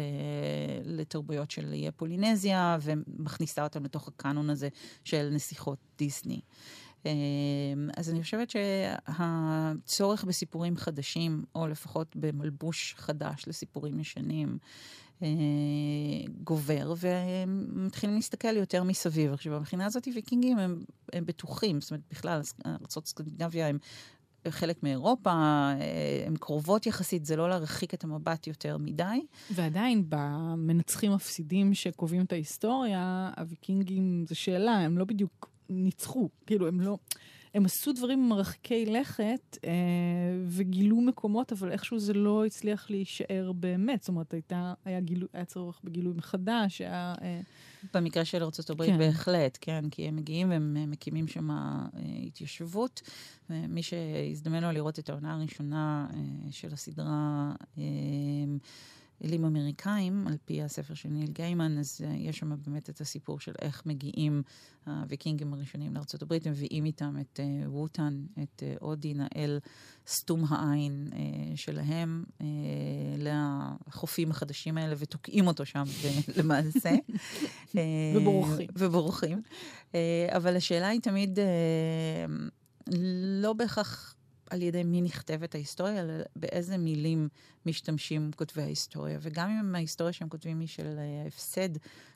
לתרבויות 0.85 1.51
של 1.51 1.73
איי 1.73 1.91
פולינזיה, 1.91 2.77
ומכניסה 2.81 3.63
אותם 3.63 3.83
לתוך 3.83 4.07
הקאנון 4.07 4.49
הזה 4.49 4.69
של 5.03 5.29
נסיכות 5.31 5.77
דיסני. 5.97 6.39
אמ, 7.07 7.89
אז 7.97 8.09
אני 8.09 8.23
חושבת 8.23 8.49
שהצורך 8.49 10.23
בסיפורים 10.23 10.77
חדשים, 10.77 11.43
או 11.55 11.67
לפחות 11.67 12.15
במלבוש 12.15 12.95
חדש 12.97 13.43
לסיפורים 13.47 13.99
ישנים, 13.99 14.57
אה, 15.23 15.27
גובר, 16.43 16.93
והם 16.97 17.67
מתחילים 17.85 18.15
להסתכל 18.15 18.57
יותר 18.57 18.83
מסביב. 18.83 19.33
עכשיו, 19.33 19.59
מבחינה 19.59 19.85
הזאת 19.85 20.07
ויקינגים 20.15 20.57
הם, 20.57 20.83
הם 21.13 21.25
בטוחים, 21.25 21.81
זאת 21.81 21.91
אומרת, 21.91 22.03
בכלל, 22.11 22.41
ארצות 22.65 23.07
סקנדינביה 23.07 23.67
הם 23.67 23.77
חלק 24.49 24.83
מאירופה, 24.83 25.29
אה, 25.31 26.23
הן 26.27 26.35
קרובות 26.35 26.85
יחסית, 26.85 27.25
זה 27.25 27.35
לא 27.35 27.49
להרחיק 27.49 27.93
את 27.93 28.03
המבט 28.03 28.47
יותר 28.47 28.77
מדי. 28.77 29.25
ועדיין, 29.51 30.03
במנצחים 30.09 31.11
מפסידים 31.13 31.73
שקובעים 31.73 32.21
את 32.21 32.31
ההיסטוריה, 32.31 33.31
הוויקינגים, 33.37 34.25
זו 34.27 34.35
שאלה, 34.35 34.71
הם 34.71 34.97
לא 34.97 35.05
בדיוק 35.05 35.49
ניצחו. 35.69 36.29
כאילו, 36.45 36.67
הם 36.67 36.81
לא... 36.81 36.97
הם 37.53 37.65
עשו 37.65 37.93
דברים 37.93 38.29
מרחיקי 38.29 38.85
לכת 38.85 39.57
אה, 39.63 39.71
וגילו 40.47 41.01
מקומות, 41.01 41.51
אבל 41.51 41.71
איכשהו 41.71 41.99
זה 41.99 42.13
לא 42.13 42.45
הצליח 42.45 42.89
להישאר 42.89 43.51
באמת. 43.55 44.01
זאת 44.01 44.09
אומרת, 44.09 44.33
הייתה, 44.33 44.73
היה, 44.85 44.99
גילו, 44.99 45.27
היה 45.33 45.45
צורך 45.45 45.79
בגילוי 45.83 46.13
מחדש, 46.13 46.81
היה... 46.81 47.15
אה... 47.21 47.41
במקרה 47.93 48.25
של 48.25 48.43
ארה"ב 48.43 48.85
כן. 48.85 48.97
בהחלט, 48.97 49.57
כן, 49.61 49.85
כי 49.91 50.07
הם 50.07 50.15
מגיעים 50.15 50.49
והם 50.49 50.91
מקימים 50.91 51.27
שם 51.27 51.51
אה, 51.51 51.87
התיישבות. 52.25 53.01
מי 53.49 53.83
שהזדמן 53.83 54.63
לו 54.63 54.71
לראות 54.71 54.99
את 54.99 55.09
העונה 55.09 55.33
הראשונה 55.33 56.07
אה, 56.13 56.51
של 56.51 56.73
הסדרה, 56.73 57.51
אה, 57.77 57.83
אלים 59.23 59.45
אמריקאים, 59.45 60.27
על 60.27 60.37
פי 60.45 60.63
הספר 60.63 60.93
של 60.93 61.09
ניל 61.09 61.31
גיימן, 61.31 61.77
אז 61.77 62.01
uh, 62.01 62.13
יש 62.17 62.37
שם 62.37 62.55
באמת 62.65 62.89
את 62.89 63.01
הסיפור 63.01 63.39
של 63.39 63.51
איך 63.61 63.85
מגיעים 63.85 64.43
הוויקינגים 64.85 65.53
הראשונים 65.53 65.93
לארה"ב, 65.93 66.33
הם 66.45 66.51
מביאים 66.51 66.85
איתם 66.85 67.15
את 67.21 67.39
uh, 67.39 67.69
ווטן, 67.69 68.25
את 68.43 68.63
אודין, 68.81 69.21
האל 69.21 69.59
סתום 70.07 70.43
העין 70.49 71.09
שלהם, 71.55 72.23
לחופים 73.17 74.31
החדשים 74.31 74.77
האלה, 74.77 74.95
ותוקעים 74.97 75.47
אותו 75.47 75.65
שם 75.65 75.83
למעשה. 76.37 76.91
ובורחים. 78.15 78.67
ובורחים. 78.77 79.41
אבל 80.35 80.55
השאלה 80.55 80.87
היא 80.87 81.01
תמיד... 81.01 81.39
לא 83.41 83.53
בהכרח 83.53 84.15
על 84.49 84.61
ידי 84.61 84.83
מי 84.83 85.01
נכתבת 85.01 85.55
ההיסטוריה, 85.55 86.01
אלא 86.01 86.13
באיזה 86.35 86.77
מילים 86.77 87.29
משתמשים 87.67 88.31
כותבי 88.35 88.61
ההיסטוריה. 88.61 89.17
וגם 89.21 89.49
אם 89.49 89.75
ההיסטוריה 89.75 90.13
שהם 90.13 90.29
כותבים 90.29 90.59
היא 90.59 90.67
של 90.67 90.99
ההפסד 90.99 91.69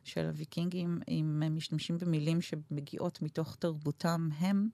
של 0.03 0.25
הוויקינגים, 0.25 0.99
אם 1.07 1.43
הם 1.45 1.55
משתמשים 1.55 1.97
במילים 1.97 2.39
שמגיעות 2.41 3.21
מתוך 3.21 3.55
תרבותם 3.55 4.29
הם, 4.37 4.69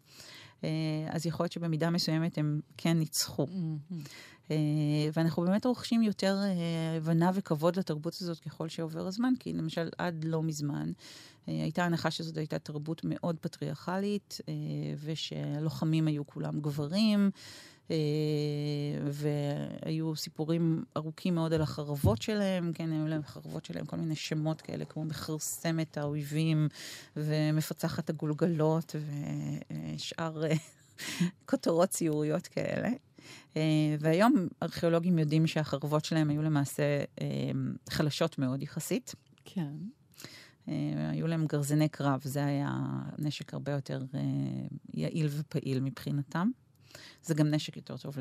אה, 0.64 0.70
אז 1.10 1.26
יכול 1.26 1.44
להיות 1.44 1.52
שבמידה 1.52 1.90
מסוימת 1.90 2.38
הם 2.38 2.60
כן 2.78 2.98
ניצחו. 2.98 3.46
Mm-hmm. 3.46 4.54
ואנחנו 5.14 5.44
באמת 5.44 5.66
רוכשים 5.66 6.02
יותר 6.02 6.38
אה, 6.44 6.98
הבנה 6.98 7.32
וכבוד 7.34 7.80
לתרבות 7.80 8.16
הזאת 8.22 8.40
ככל 8.40 8.70
שעובר 8.70 9.08
הזמן, 9.08 9.34
כי 9.40 9.54
למשל 9.54 9.90
עד 9.98 10.24
לא 10.24 10.44
מזמן 10.44 10.92
הייתה 11.48 11.86
הנחה 11.86 12.12
שזאת 12.12 12.38
הייתה 12.38 12.60
תרבות 12.60 13.02
מאוד 13.04 13.36
פטריארכלית, 13.42 14.38
ושהלוחמים 15.04 16.08
היו 16.08 16.28
כולם 16.28 16.60
גברים. 16.60 17.32
והיו 19.04 20.16
סיפורים 20.16 20.84
ארוכים 20.98 21.36
מאוד 21.36 21.54
על 21.54 21.62
החרבות 21.62 22.22
שלהם, 22.22 22.74
כן, 22.74 22.92
היו 22.92 23.08
להם 23.08 23.24
חרבות 23.24 23.66
שלהם 23.66 23.86
כל 23.86 23.98
מיני 23.98 24.16
שמות 24.16 24.62
כאלה, 24.62 24.86
כמו 24.86 25.06
מכרסמת 25.06 25.98
האויבים 25.98 26.68
ומפצחת 27.16 28.10
הגולגלות 28.10 28.96
ושאר 29.96 30.44
כותרות 31.46 31.90
ציוריות 31.90 32.48
כאלה. 32.48 32.90
והיום 34.00 34.48
ארכיאולוגים 34.64 35.20
יודעים 35.20 35.48
שהחרבות 35.48 36.06
שלהם 36.06 36.30
היו 36.30 36.42
למעשה 36.42 37.04
חלשות 37.90 38.40
מאוד 38.40 38.64
יחסית. 38.64 39.16
כן. 39.46 39.74
היו 41.12 41.28
להם 41.28 41.46
גרזני 41.46 41.90
קרב, 41.90 42.22
זה 42.24 42.46
היה 42.46 42.78
נשק 43.18 43.54
הרבה 43.54 43.72
יותר 43.72 44.04
יעיל 44.94 45.28
ופעיל 45.32 45.80
מבחינתם. 45.80 46.52
זה 47.24 47.34
גם 47.34 47.48
נשק 47.48 47.78
יותר 47.78 47.98
טוב 47.98 48.18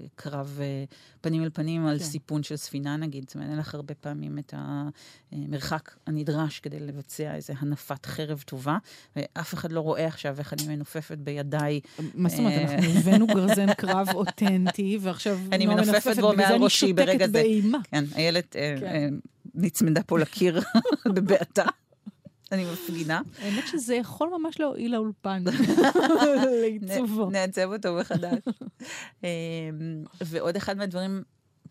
לקרב 0.00 0.58
אה, 0.60 0.84
פנים 1.20 1.42
אל 1.42 1.50
פנים 1.50 1.86
על 1.86 1.98
כן. 1.98 2.04
סיפון 2.04 2.42
של 2.42 2.56
ספינה 2.56 2.96
נגיד. 2.96 3.24
זאת 3.26 3.34
אומרת, 3.34 3.50
אין 3.50 3.58
לך 3.58 3.74
הרבה 3.74 3.94
פעמים 3.94 4.38
את 4.38 4.54
המרחק 4.56 5.96
הנדרש 6.06 6.60
כדי 6.60 6.80
לבצע 6.80 7.34
איזה 7.34 7.52
הנפת 7.58 8.06
חרב 8.06 8.42
טובה, 8.46 8.78
ואף 9.16 9.54
אחד 9.54 9.72
לא 9.72 9.80
רואה 9.80 10.06
עכשיו 10.06 10.36
איך 10.38 10.52
אני 10.52 10.76
מנופפת 10.76 11.18
בידיי. 11.18 11.80
מה 12.14 12.28
זאת 12.28 12.38
אומרת, 12.38 12.52
אה, 12.52 12.74
אנחנו 12.74 12.98
הבאנו 12.98 13.26
גרזן 13.26 13.74
קרב 13.74 14.08
אותנטי, 14.14 14.98
ועכשיו 15.00 15.38
אני 15.52 15.66
מנופפת 15.66 16.16
בו 16.20 16.32
מעל 16.36 16.62
ראשי 16.62 16.92
ברגע 16.92 17.28
זה. 17.28 17.42
כן, 17.90 18.04
איילת 18.16 18.56
אה, 18.56 18.76
כן. 18.80 19.14
נצמדה 19.54 20.02
פה 20.02 20.18
לקיר 20.18 20.60
בבעתה. 21.14 21.64
אני 22.52 22.64
מפגינה. 22.72 23.20
האמת 23.38 23.66
שזה 23.66 23.94
יכול 23.94 24.28
ממש 24.38 24.60
להועיל 24.60 24.92
לאולפן, 24.92 25.44
לעיצובו. 26.60 27.30
נעצב 27.30 27.72
אותו 27.72 27.94
מחדש. 27.94 28.38
אמ, 29.24 29.28
ועוד 30.24 30.56
אחד 30.56 30.76
מהדברים 30.76 31.22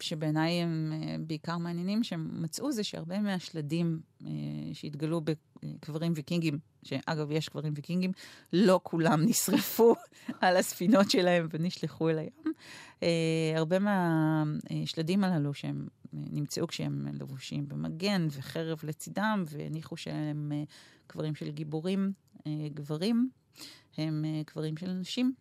שבעיניי 0.02 0.52
הם 0.52 0.94
אה, 0.94 1.16
בעיקר 1.20 1.58
מעניינים 1.58 2.04
שהם 2.04 2.44
מצאו, 2.44 2.72
זה 2.72 2.84
שהרבה 2.84 3.20
מהשלדים 3.20 4.00
אה, 4.25 4.30
שהתגלו 4.74 5.22
בקברים 5.22 6.14
ויקינגים, 6.16 6.60
שאגב, 6.84 7.32
יש 7.32 7.50
קברים 7.50 7.74
ויקינגים, 7.75 8.12
לא 8.54 8.80
כולם 8.84 9.22
נשרפו 9.30 9.96
על 10.42 10.58
הספינות 10.58 11.12
שלהם 11.12 11.48
ונשלחו 11.52 12.10
אל 12.10 12.18
הים. 12.18 12.54
אה, 13.04 13.54
הרבה 13.56 13.78
מהשלדים 13.80 15.24
הללו 15.24 15.54
שהם 15.54 15.88
נמצאו 16.14 16.68
כשהם 16.68 17.08
לבושים 17.14 17.68
במגן 17.68 18.28
וחרב 18.32 18.80
לצידם, 18.84 19.44
והניחו 19.48 19.98
שהם 19.98 20.52
קברים 21.08 21.36
של 21.36 21.52
גיבורים, 21.52 22.12
גברים, 22.74 23.30
הם 23.98 24.25
קברים 24.46 24.78
של 24.78 24.92
נשים. 24.92 25.34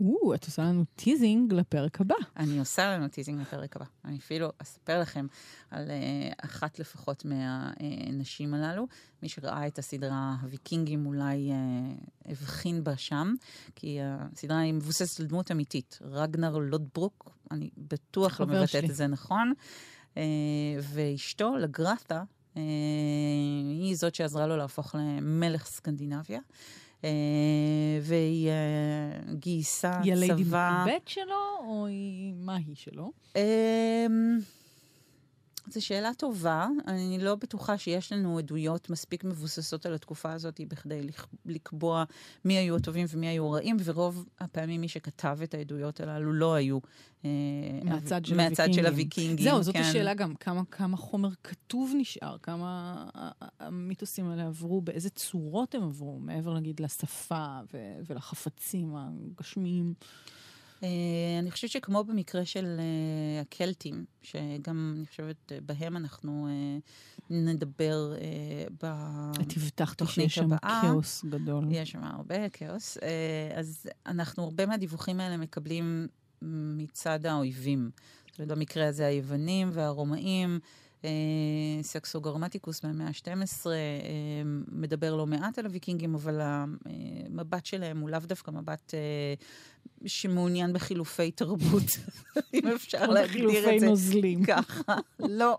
או, 0.00 0.34
את 0.34 0.44
עושה 0.44 0.62
לנו 0.62 0.84
teasing 0.96 1.52
לפרק 1.52 2.00
הבא. 2.00 2.14
אני 2.36 2.58
עושה 2.58 2.94
לנו 2.96 3.08
טיזינג 3.08 3.40
לפרק 3.40 3.76
הבא. 3.76 3.84
אני 4.04 4.18
אפילו 4.18 4.48
אספר 4.58 5.00
לכם 5.00 5.26
על 5.70 5.88
אה, 5.88 6.34
אחת 6.44 6.78
לפחות 6.78 7.24
מהנשים 7.24 8.54
הללו. 8.54 8.86
מי 9.22 9.28
שראה 9.28 9.66
את 9.66 9.78
הסדרה 9.78 10.36
הוויקינגים 10.42 11.06
אולי 11.06 11.50
אה, 11.50 12.30
הבחין 12.30 12.84
בה 12.84 12.96
שם, 12.96 13.34
כי 13.74 13.98
הסדרה 14.02 14.58
היא 14.58 14.74
מבוססת 14.74 15.20
על 15.20 15.26
דמות 15.26 15.50
אמיתית. 15.50 15.98
רגנר 16.02 16.58
לודברוק, 16.58 17.30
אני 17.50 17.70
בטוח 17.76 18.40
לא 18.40 18.46
מבטאת 18.46 18.84
את 18.84 18.94
זה 18.94 19.06
נכון. 19.06 19.52
Uh, 20.14 20.16
ואשתו, 20.82 21.56
לגרתה, 21.56 22.22
uh, 22.54 22.58
היא 23.68 23.96
זאת 23.96 24.14
שעזרה 24.14 24.46
לו 24.46 24.56
להפוך 24.56 24.94
למלך 24.94 25.66
סקנדינביה. 25.66 26.40
אה, 27.04 27.10
והיא 28.02 28.48
אה, 28.48 29.32
גייסה 29.34 29.90
צבא... 29.92 30.00
היא 30.02 30.12
הליידי 30.12 30.42
מקבט 30.42 31.08
שלו, 31.08 31.58
או 31.66 31.86
היא... 31.86 32.34
מה 32.36 32.56
היא 32.56 32.76
שלו? 32.76 33.12
זו 35.72 35.84
שאלה 35.84 36.10
טובה. 36.14 36.68
אני 36.86 37.18
לא 37.18 37.34
בטוחה 37.34 37.78
שיש 37.78 38.12
לנו 38.12 38.38
עדויות 38.38 38.90
מספיק 38.90 39.24
מבוססות 39.24 39.86
על 39.86 39.94
התקופה 39.94 40.32
הזאת 40.32 40.60
בכדי 40.68 41.00
לקבוע 41.46 42.04
מי 42.44 42.54
היו 42.54 42.76
הטובים 42.76 43.06
ומי 43.10 43.26
היו 43.26 43.46
הרעים, 43.46 43.76
ורוב 43.84 44.24
הפעמים 44.40 44.80
מי 44.80 44.88
שכתב 44.88 45.38
את 45.42 45.54
העדויות 45.54 46.00
הללו 46.00 46.32
לא 46.32 46.54
היו 46.54 46.78
אה, 47.24 47.30
מהצד 47.84 48.24
של, 48.24 48.36
מהצד 48.36 48.62
הוויקינגים. 48.62 48.74
של 48.74 48.86
הוויקינגים. 48.86 49.44
זהו, 49.44 49.62
זאת 49.62 49.74
כן. 49.74 49.82
השאלה 49.82 50.14
גם, 50.14 50.34
כמה, 50.34 50.62
כמה 50.70 50.96
חומר 50.96 51.28
כתוב 51.44 51.92
נשאר, 51.96 52.36
כמה 52.42 53.04
המיתוסים 53.60 54.30
האלה 54.30 54.46
עברו, 54.46 54.80
באיזה 54.80 55.10
צורות 55.10 55.74
הם 55.74 55.82
עברו, 55.82 56.18
מעבר 56.18 56.58
נגיד 56.58 56.80
לשפה 56.80 57.58
ולחפצים 58.06 58.94
הגשמיים. 58.96 59.94
Uh, 60.80 60.84
אני 61.38 61.50
חושבת 61.50 61.70
שכמו 61.70 62.04
במקרה 62.04 62.44
של 62.44 62.76
uh, 62.78 63.40
הקלטים, 63.40 64.04
שגם, 64.22 64.94
אני 64.96 65.06
חושבת, 65.06 65.52
בהם 65.66 65.96
אנחנו 65.96 66.48
נדבר 67.30 68.12
בתוכנית 68.12 68.84
הבאה. 68.84 69.30
את 69.40 69.56
הבטחת 69.56 70.02
שיש 70.08 70.34
שם 70.34 70.50
כאוס 70.82 71.24
גדול. 71.24 71.64
יש 71.70 71.90
שם 71.90 72.04
הרבה 72.04 72.48
כאוס. 72.48 72.98
אז 73.54 73.86
אנחנו, 74.06 74.44
הרבה 74.44 74.66
מהדיווחים 74.66 75.20
האלה 75.20 75.36
מקבלים 75.36 76.08
מצד 76.42 77.26
האויבים. 77.26 77.90
במקרה 78.38 78.88
הזה 78.88 79.06
היוונים 79.06 79.70
והרומאים. 79.72 80.58
סקסו 81.82 82.20
גרמטיקוס 82.20 82.84
מהמאה 82.84 83.06
ה-12 83.06 83.66
מדבר 84.72 85.16
לא 85.16 85.26
מעט 85.26 85.58
על 85.58 85.66
הוויקינגים, 85.66 86.14
אבל 86.14 86.40
המבט 86.40 87.66
שלהם 87.66 87.98
הוא 88.00 88.10
לאו 88.10 88.20
דווקא 88.20 88.50
מבט 88.50 88.94
שמעוניין 90.06 90.72
בחילופי 90.72 91.30
תרבות, 91.30 91.82
אם 92.54 92.68
אפשר 92.68 93.06
להגדיר 93.06 93.48
את 93.48 93.54
זה. 93.54 93.60
חילופי 93.60 93.86
נוזלים. 93.86 94.44
ככה. 94.44 94.94
לא, 95.18 95.58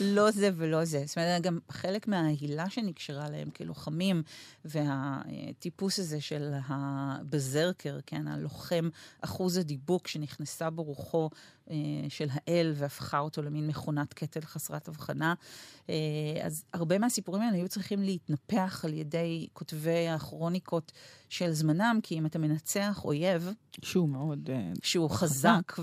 לא 0.00 0.30
זה 0.30 0.50
ולא 0.56 0.84
זה. 0.84 1.02
זאת 1.06 1.18
אומרת, 1.18 1.42
גם 1.42 1.58
חלק 1.70 2.08
מההילה 2.08 2.70
שנקשרה 2.70 3.30
להם 3.30 3.50
כלוחמים, 3.50 4.22
והטיפוס 4.64 5.98
הזה 5.98 6.20
של 6.20 6.54
הבזרקר, 6.68 7.98
כן, 8.06 8.28
הלוחם 8.28 8.88
אחוז 9.20 9.56
הדיבוק 9.56 10.08
שנכנסה 10.08 10.70
ברוחו 10.70 11.30
של 12.08 12.26
האל 12.30 12.72
והפכה 12.74 13.18
אותו 13.18 13.42
למין 13.42 13.66
מכונת 13.66 14.14
קטל 14.14 14.40
חסרת 14.40 14.88
הבחנה. 14.88 15.34
אה, 15.90 15.94
אז 16.42 16.64
הרבה 16.72 16.98
מהסיפורים 16.98 17.42
האלה 17.42 17.56
היו 17.56 17.68
צריכים 17.68 18.02
להתנפח 18.02 18.84
על 18.84 18.94
ידי 18.94 19.46
כותבי 19.52 20.08
הכרוניקות 20.08 20.92
של 21.28 21.52
זמנם, 21.52 21.98
כי 22.02 22.18
אם 22.18 22.26
אתה 22.26 22.38
מנצח 22.38 23.00
אויב, 23.04 23.52
שהוא 23.82 24.08
מאוד... 24.08 24.50
אה, 24.52 24.72
שהוא 24.82 25.10
חזק 25.10 25.72
כן. 25.72 25.82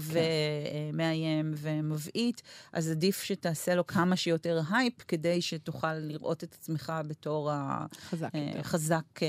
ומאיים 0.92 1.54
ומבעית, 1.58 2.42
אז 2.74 2.92
עדיף 2.92 3.24
שתעשה 3.24 3.76
לו 3.76 3.88
כמה 3.88 4.16
שיותר 4.16 4.62
הייפ, 4.72 4.94
כדי 5.08 5.42
שתוכל 5.42 5.94
לראות 5.94 6.44
את 6.44 6.54
עצמך 6.54 6.94
בתור 7.08 7.52
החזק 7.54 9.20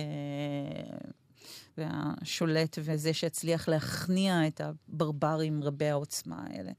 והשולט 1.78 2.78
וזה 2.82 3.12
שהצליח 3.12 3.68
להכניע 3.68 4.46
את 4.46 4.60
הברברים 4.60 5.64
רבי 5.64 5.88
העוצמה 5.88 6.46
האלה. 6.46 6.72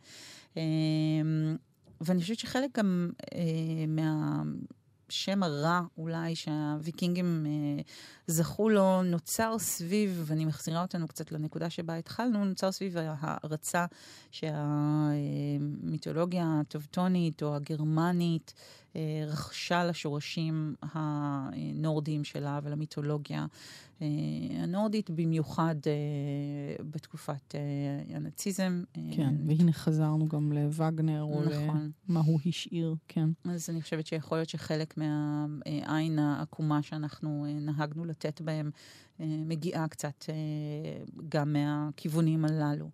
ואני 2.02 2.22
חושבת 2.22 2.40
שחלק 2.40 2.78
גם 2.78 3.10
מה... 3.88 4.42
השם 5.10 5.44
הרע 5.44 5.82
אולי 5.98 6.36
שהוויקינגים 6.36 7.46
אה, 7.46 7.52
זכו 8.28 8.70
לו 8.70 9.04
נוצר 9.04 9.56
סביב, 9.60 10.24
ואני 10.26 10.46
מחזירה 10.46 10.82
אותנו 10.82 11.08
קצת 11.08 11.32
לנקודה 11.32 11.70
שבה 11.70 11.96
התחלנו, 11.96 12.46
נוצר 12.46 12.72
סביב 12.72 12.98
ההערצה 12.98 13.86
שהמיתולוגיה 14.32 16.60
הטובטונית 16.62 17.44
או 17.44 17.56
הגרמנית 17.56 18.54
רכשה 19.28 19.86
לשורשים 19.86 20.76
הנורדיים 20.82 22.24
שלה 22.24 22.60
ולמיתולוגיה 22.64 23.46
הנורדית, 24.60 25.10
במיוחד 25.10 25.76
בתקופת 26.92 27.56
הנאציזם. 28.10 28.84
כן, 29.12 29.36
והנה 29.48 29.74
חזרנו 29.74 30.28
גם 30.28 30.52
לווגנר, 30.52 31.22
או 31.22 31.42
נכון. 31.46 31.92
למה 32.10 32.20
הוא 32.20 32.40
השאיר, 32.46 32.96
כן. 33.08 33.30
אז 33.46 33.70
אני 33.70 33.82
חושבת 33.82 34.08
שיכול 34.08 34.38
להיות 34.38 34.50
שחלק 34.50 34.98
מהעין 34.98 36.20
העקומה 36.20 36.82
שאנחנו 36.82 37.46
נהגנו 37.62 38.06
לתת 38.06 38.42
בהם 38.42 38.72
מגיעה 39.20 39.88
קצת 39.88 40.26
גם 41.30 41.54
מהכיוונים 41.54 42.46
הללו. 42.46 42.90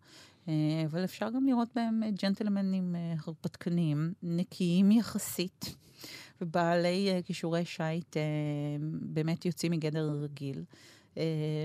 אבל 0.85 1.03
אפשר 1.03 1.29
גם 1.29 1.45
לראות 1.45 1.69
בהם 1.75 2.01
ג'נטלמנים 2.23 2.95
הרפתקניים, 3.25 4.13
נקיים 4.23 4.91
יחסית, 4.91 5.75
ובעלי 6.41 7.21
כישורי 7.25 7.65
שיט 7.65 8.17
באמת 9.01 9.45
יוצאים 9.45 9.71
מגדר 9.71 10.09
רגיל. 10.21 10.63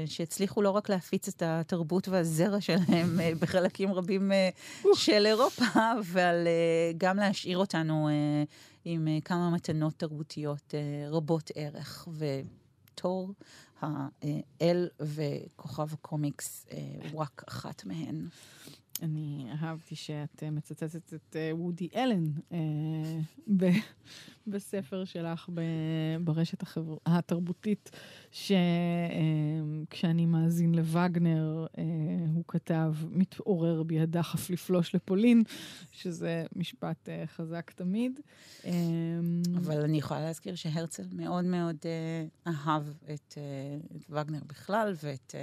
שהצליחו 0.07 0.63
לא 0.63 0.71
רק 0.71 0.89
להפיץ 0.89 1.29
את 1.29 1.43
התרבות 1.47 2.09
והזרע 2.09 2.61
שלהם 2.61 3.21
בחלקים 3.41 3.93
רבים 3.93 4.33
של 4.95 5.27
אירופה, 5.27 5.65
אבל 5.75 6.47
גם 6.99 7.17
להשאיר 7.17 7.59
אותנו 7.59 8.09
עם 8.85 9.09
כמה 9.25 9.51
מתנות 9.51 9.95
תרבותיות 9.97 10.75
רבות 11.11 11.51
ערך. 11.55 12.09
ותור 12.99 13.35
האל 13.81 14.89
וכוכב 15.01 15.93
הקומיקס 15.93 16.67
הוא 17.13 17.21
רק 17.21 17.43
אחת 17.49 17.85
מהן. 17.85 18.29
אני 19.03 19.47
אהבתי 19.53 19.97
שאת 19.97 20.43
מצטטת 20.53 21.15
את 21.15 21.37
וודי 21.53 21.89
אלן 21.95 22.25
בספר 24.51 25.05
שלך 25.05 25.49
ברשת 26.21 26.65
התרבותית, 27.07 27.91
שכשאני 28.31 30.27
מאזין 30.27 30.75
לווגנר, 30.75 31.67
הוא 32.35 32.45
כתב, 32.49 32.95
מתעורר 33.11 33.83
בי 33.83 34.01
הדחף 34.01 34.51
לפלוש 34.51 34.95
לפולין, 34.95 35.43
שזה 35.93 36.45
משפט 36.57 37.09
חזק 37.27 37.71
תמיד. 37.71 38.21
אבל 39.57 39.81
אני 39.85 39.99
יכולה 39.99 40.21
להזכיר 40.21 40.55
שהרצל 40.55 41.05
מאוד 41.13 41.45
מאוד 41.45 41.77
אהב 42.47 42.83
את, 43.15 43.39
את 43.97 44.05
וגנר 44.11 44.41
בכלל, 44.47 44.95
ואת 45.03 45.35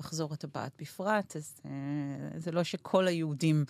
מחזור 0.00 0.32
הטבעת 0.32 0.72
בפרט, 0.80 1.36
אז 1.36 1.60
זה 2.36 2.52
לא 2.52 2.62
שכל 2.62 3.06
היהודים 3.06 3.64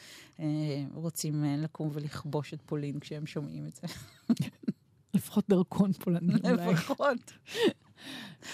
רוצים 0.94 1.44
לקום 1.44 1.90
ולכבוש 1.92 2.54
את 2.54 2.62
פולין 2.66 3.00
כשהם 3.00 3.26
שומעים 3.26 3.66
את 3.66 3.74
זה. 3.74 3.86
לפחות 5.14 5.44
דרכון 5.48 5.92
פולני 5.92 6.34
אולי. 6.44 6.72
לפחות. 6.72 7.32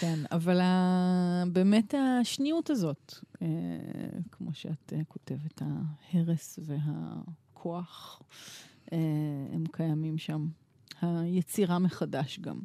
כן, 0.01 0.19
אבל 0.33 0.61
באמת 1.53 1.95
השניות 1.99 2.71
הזאת, 2.71 3.15
כמו 4.31 4.55
שאת 4.55 4.93
כותבת, 5.09 5.63
ההרס 5.63 6.59
והכוח, 6.63 8.23
הם 9.53 9.65
קיימים 9.73 10.19
שם. 10.19 10.49
היצירה 11.03 11.79
מחדש 11.79 12.39
גם. 12.39 12.61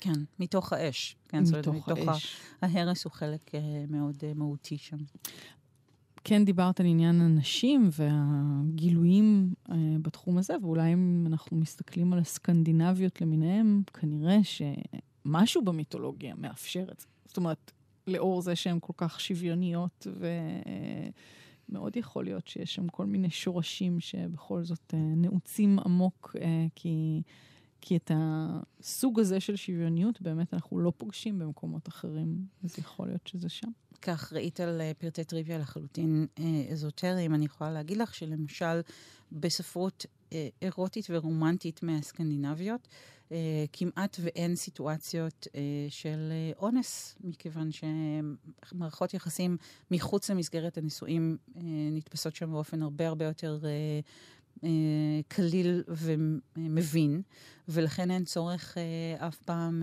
כן, 0.00 0.12
מתוך 0.38 0.72
האש. 0.72 1.16
כן, 1.28 1.42
מתוך 1.58 1.74
מתוך 1.74 2.08
האש. 2.08 2.36
ההרס 2.62 3.04
הוא 3.04 3.12
חלק 3.12 3.50
מאוד 3.88 4.16
מהותי 4.34 4.78
שם. 4.78 4.96
כן 6.28 6.44
דיברת 6.44 6.80
על 6.80 6.86
עניין 6.86 7.20
הנשים 7.20 7.88
והגילויים 7.92 9.54
uh, 9.68 9.72
בתחום 10.02 10.38
הזה, 10.38 10.54
ואולי 10.62 10.92
אם 10.92 11.24
אנחנו 11.26 11.56
מסתכלים 11.56 12.12
על 12.12 12.18
הסקנדינביות 12.18 13.20
למיניהם, 13.20 13.82
כנראה 14.00 14.38
שמשהו 14.44 15.64
במיתולוגיה 15.64 16.34
מאפשר 16.38 16.86
את 16.92 17.00
זה. 17.00 17.06
זאת 17.26 17.36
אומרת, 17.36 17.72
לאור 18.06 18.42
זה 18.42 18.56
שהן 18.56 18.78
כל 18.80 18.92
כך 18.96 19.20
שוויוניות, 19.20 20.06
ומאוד 21.70 21.96
uh, 21.96 21.98
יכול 21.98 22.24
להיות 22.24 22.48
שיש 22.48 22.74
שם 22.74 22.88
כל 22.88 23.06
מיני 23.06 23.30
שורשים 23.30 24.00
שבכל 24.00 24.64
זאת 24.64 24.94
uh, 24.94 24.96
נעוצים 24.96 25.78
עמוק, 25.78 26.36
uh, 26.38 26.40
כי... 26.74 27.22
כי 27.80 27.96
את 27.96 28.10
הסוג 28.14 29.20
הזה 29.20 29.40
של 29.40 29.56
שוויוניות 29.56 30.22
באמת 30.22 30.54
אנחנו 30.54 30.80
לא 30.80 30.92
פוגשים 30.96 31.38
במקומות 31.38 31.88
אחרים, 31.88 32.46
אז 32.64 32.78
יכול 32.78 33.06
להיות 33.06 33.26
שזה 33.26 33.48
שם. 33.48 33.70
כך 34.02 34.32
ראית 34.32 34.60
על 34.60 34.80
פרטי 34.98 35.24
טריוויה 35.24 35.58
לחלוטין 35.58 36.26
אזוטריים. 36.72 37.34
אני 37.34 37.44
יכולה 37.44 37.72
להגיד 37.72 37.96
לך 37.96 38.14
שלמשל 38.14 38.80
בספרות 39.32 40.06
אירוטית 40.62 41.06
ורומנטית 41.10 41.82
מהסקנדינביות, 41.82 42.88
כמעט 43.72 44.16
ואין 44.20 44.56
סיטואציות 44.56 45.46
של 45.88 46.32
אונס, 46.58 47.16
מכיוון 47.24 47.68
שמערכות 47.72 49.14
יחסים 49.14 49.56
מחוץ 49.90 50.30
למסגרת 50.30 50.78
הנישואים 50.78 51.36
נתפסות 51.92 52.36
שם 52.36 52.50
באופן 52.50 52.82
הרבה 52.82 53.08
הרבה 53.08 53.24
יותר 53.24 53.60
קליל 55.28 55.82
ומבין, 55.88 57.22
ולכן 57.68 58.10
אין 58.10 58.24
צורך 58.24 58.76
אף 59.18 59.36
פעם 59.36 59.82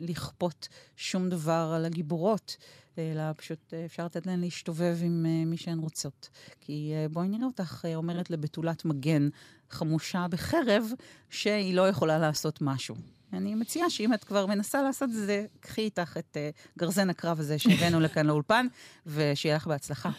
לכפות 0.00 0.68
שום 0.96 1.28
דבר 1.28 1.72
על 1.76 1.84
הגיבורות, 1.84 2.56
אלא 2.98 3.22
פשוט 3.36 3.74
אפשר 3.86 4.04
לתת 4.04 4.26
להן 4.26 4.40
להשתובב 4.40 4.98
עם 5.02 5.26
מי 5.46 5.56
שהן 5.56 5.78
רוצות. 5.78 6.28
כי 6.60 6.92
בואי 7.10 7.28
נראה 7.28 7.46
אותך 7.46 7.84
אומרת 7.94 8.30
לבתולת 8.30 8.84
מגן 8.84 9.28
חמושה 9.70 10.26
בחרב, 10.30 10.84
שהיא 11.30 11.74
לא 11.74 11.88
יכולה 11.88 12.18
לעשות 12.18 12.58
משהו. 12.62 12.96
אני 13.32 13.54
מציעה 13.54 13.90
שאם 13.90 14.14
את 14.14 14.24
כבר 14.24 14.46
מנסה 14.46 14.82
לעשות 14.82 15.10
את 15.10 15.14
זה, 15.14 15.46
קחי 15.60 15.80
איתך 15.80 16.16
את 16.16 16.36
גרזן 16.78 17.10
הקרב 17.10 17.40
הזה 17.40 17.58
שהבאנו 17.58 18.00
לכאן 18.00 18.26
לאולפן, 18.26 18.66
ושיהיה 19.06 19.56
לך 19.56 19.66
בהצלחה. 19.66 20.10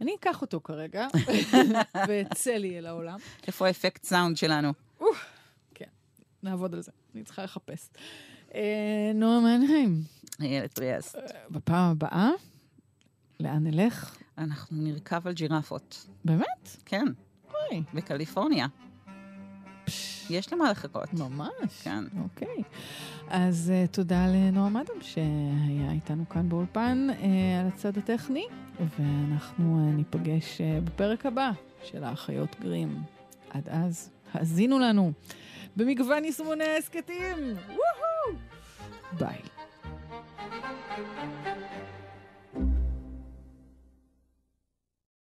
אני 0.00 0.14
אקח 0.20 0.42
אותו 0.42 0.60
כרגע, 0.64 1.06
ואצא 2.08 2.50
לי 2.50 2.78
אל 2.78 2.86
העולם. 2.86 3.18
איפה 3.46 3.66
האפקט 3.66 4.04
סאונד 4.04 4.36
שלנו? 4.36 4.72
כן, 5.74 5.88
נעבוד 6.42 6.74
על 6.74 6.80
זה, 6.82 6.92
אני 7.14 7.24
צריכה 7.24 7.44
לחפש. 7.44 7.90
נועה 9.14 9.40
מנהיים. 9.40 10.02
איילת 10.40 10.78
ריאס. 10.78 11.16
בפעם 11.50 11.90
הבאה, 11.90 12.30
לאן 13.40 13.64
נלך? 13.64 14.16
אנחנו 14.38 14.76
נרכב 14.82 15.26
על 15.26 15.32
ג'ירפות. 15.32 16.06
באמת? 16.24 16.76
כן. 16.84 17.06
בקליפורניה. 17.94 18.66
יש 20.30 20.52
למה 20.52 20.70
לחכות. 20.70 21.14
ממש. 21.14 21.82
כן. 21.82 22.04
אוקיי. 22.22 22.62
אז 23.28 23.72
uh, 23.72 23.92
תודה 23.94 24.26
לנועם 24.26 24.76
אדם 24.76 25.00
שהיה 25.00 25.92
איתנו 25.92 26.28
כאן 26.28 26.48
באולפן 26.48 27.06
uh, 27.10 27.24
על 27.60 27.66
הצד 27.66 27.98
הטכני, 27.98 28.46
ואנחנו 28.80 29.78
uh, 29.78 29.96
ניפגש 29.96 30.60
uh, 30.60 30.84
בפרק 30.84 31.26
הבא 31.26 31.50
של 31.84 32.04
האחיות 32.04 32.56
גרים. 32.60 33.02
עד 33.50 33.68
אז, 33.68 34.10
האזינו 34.32 34.78
לנו 34.78 35.12
במגוון 35.76 36.24
יישומוני 36.24 36.64
ההסכתים. 36.64 37.36
וואו! 37.66 38.38
ביי. 39.12 39.38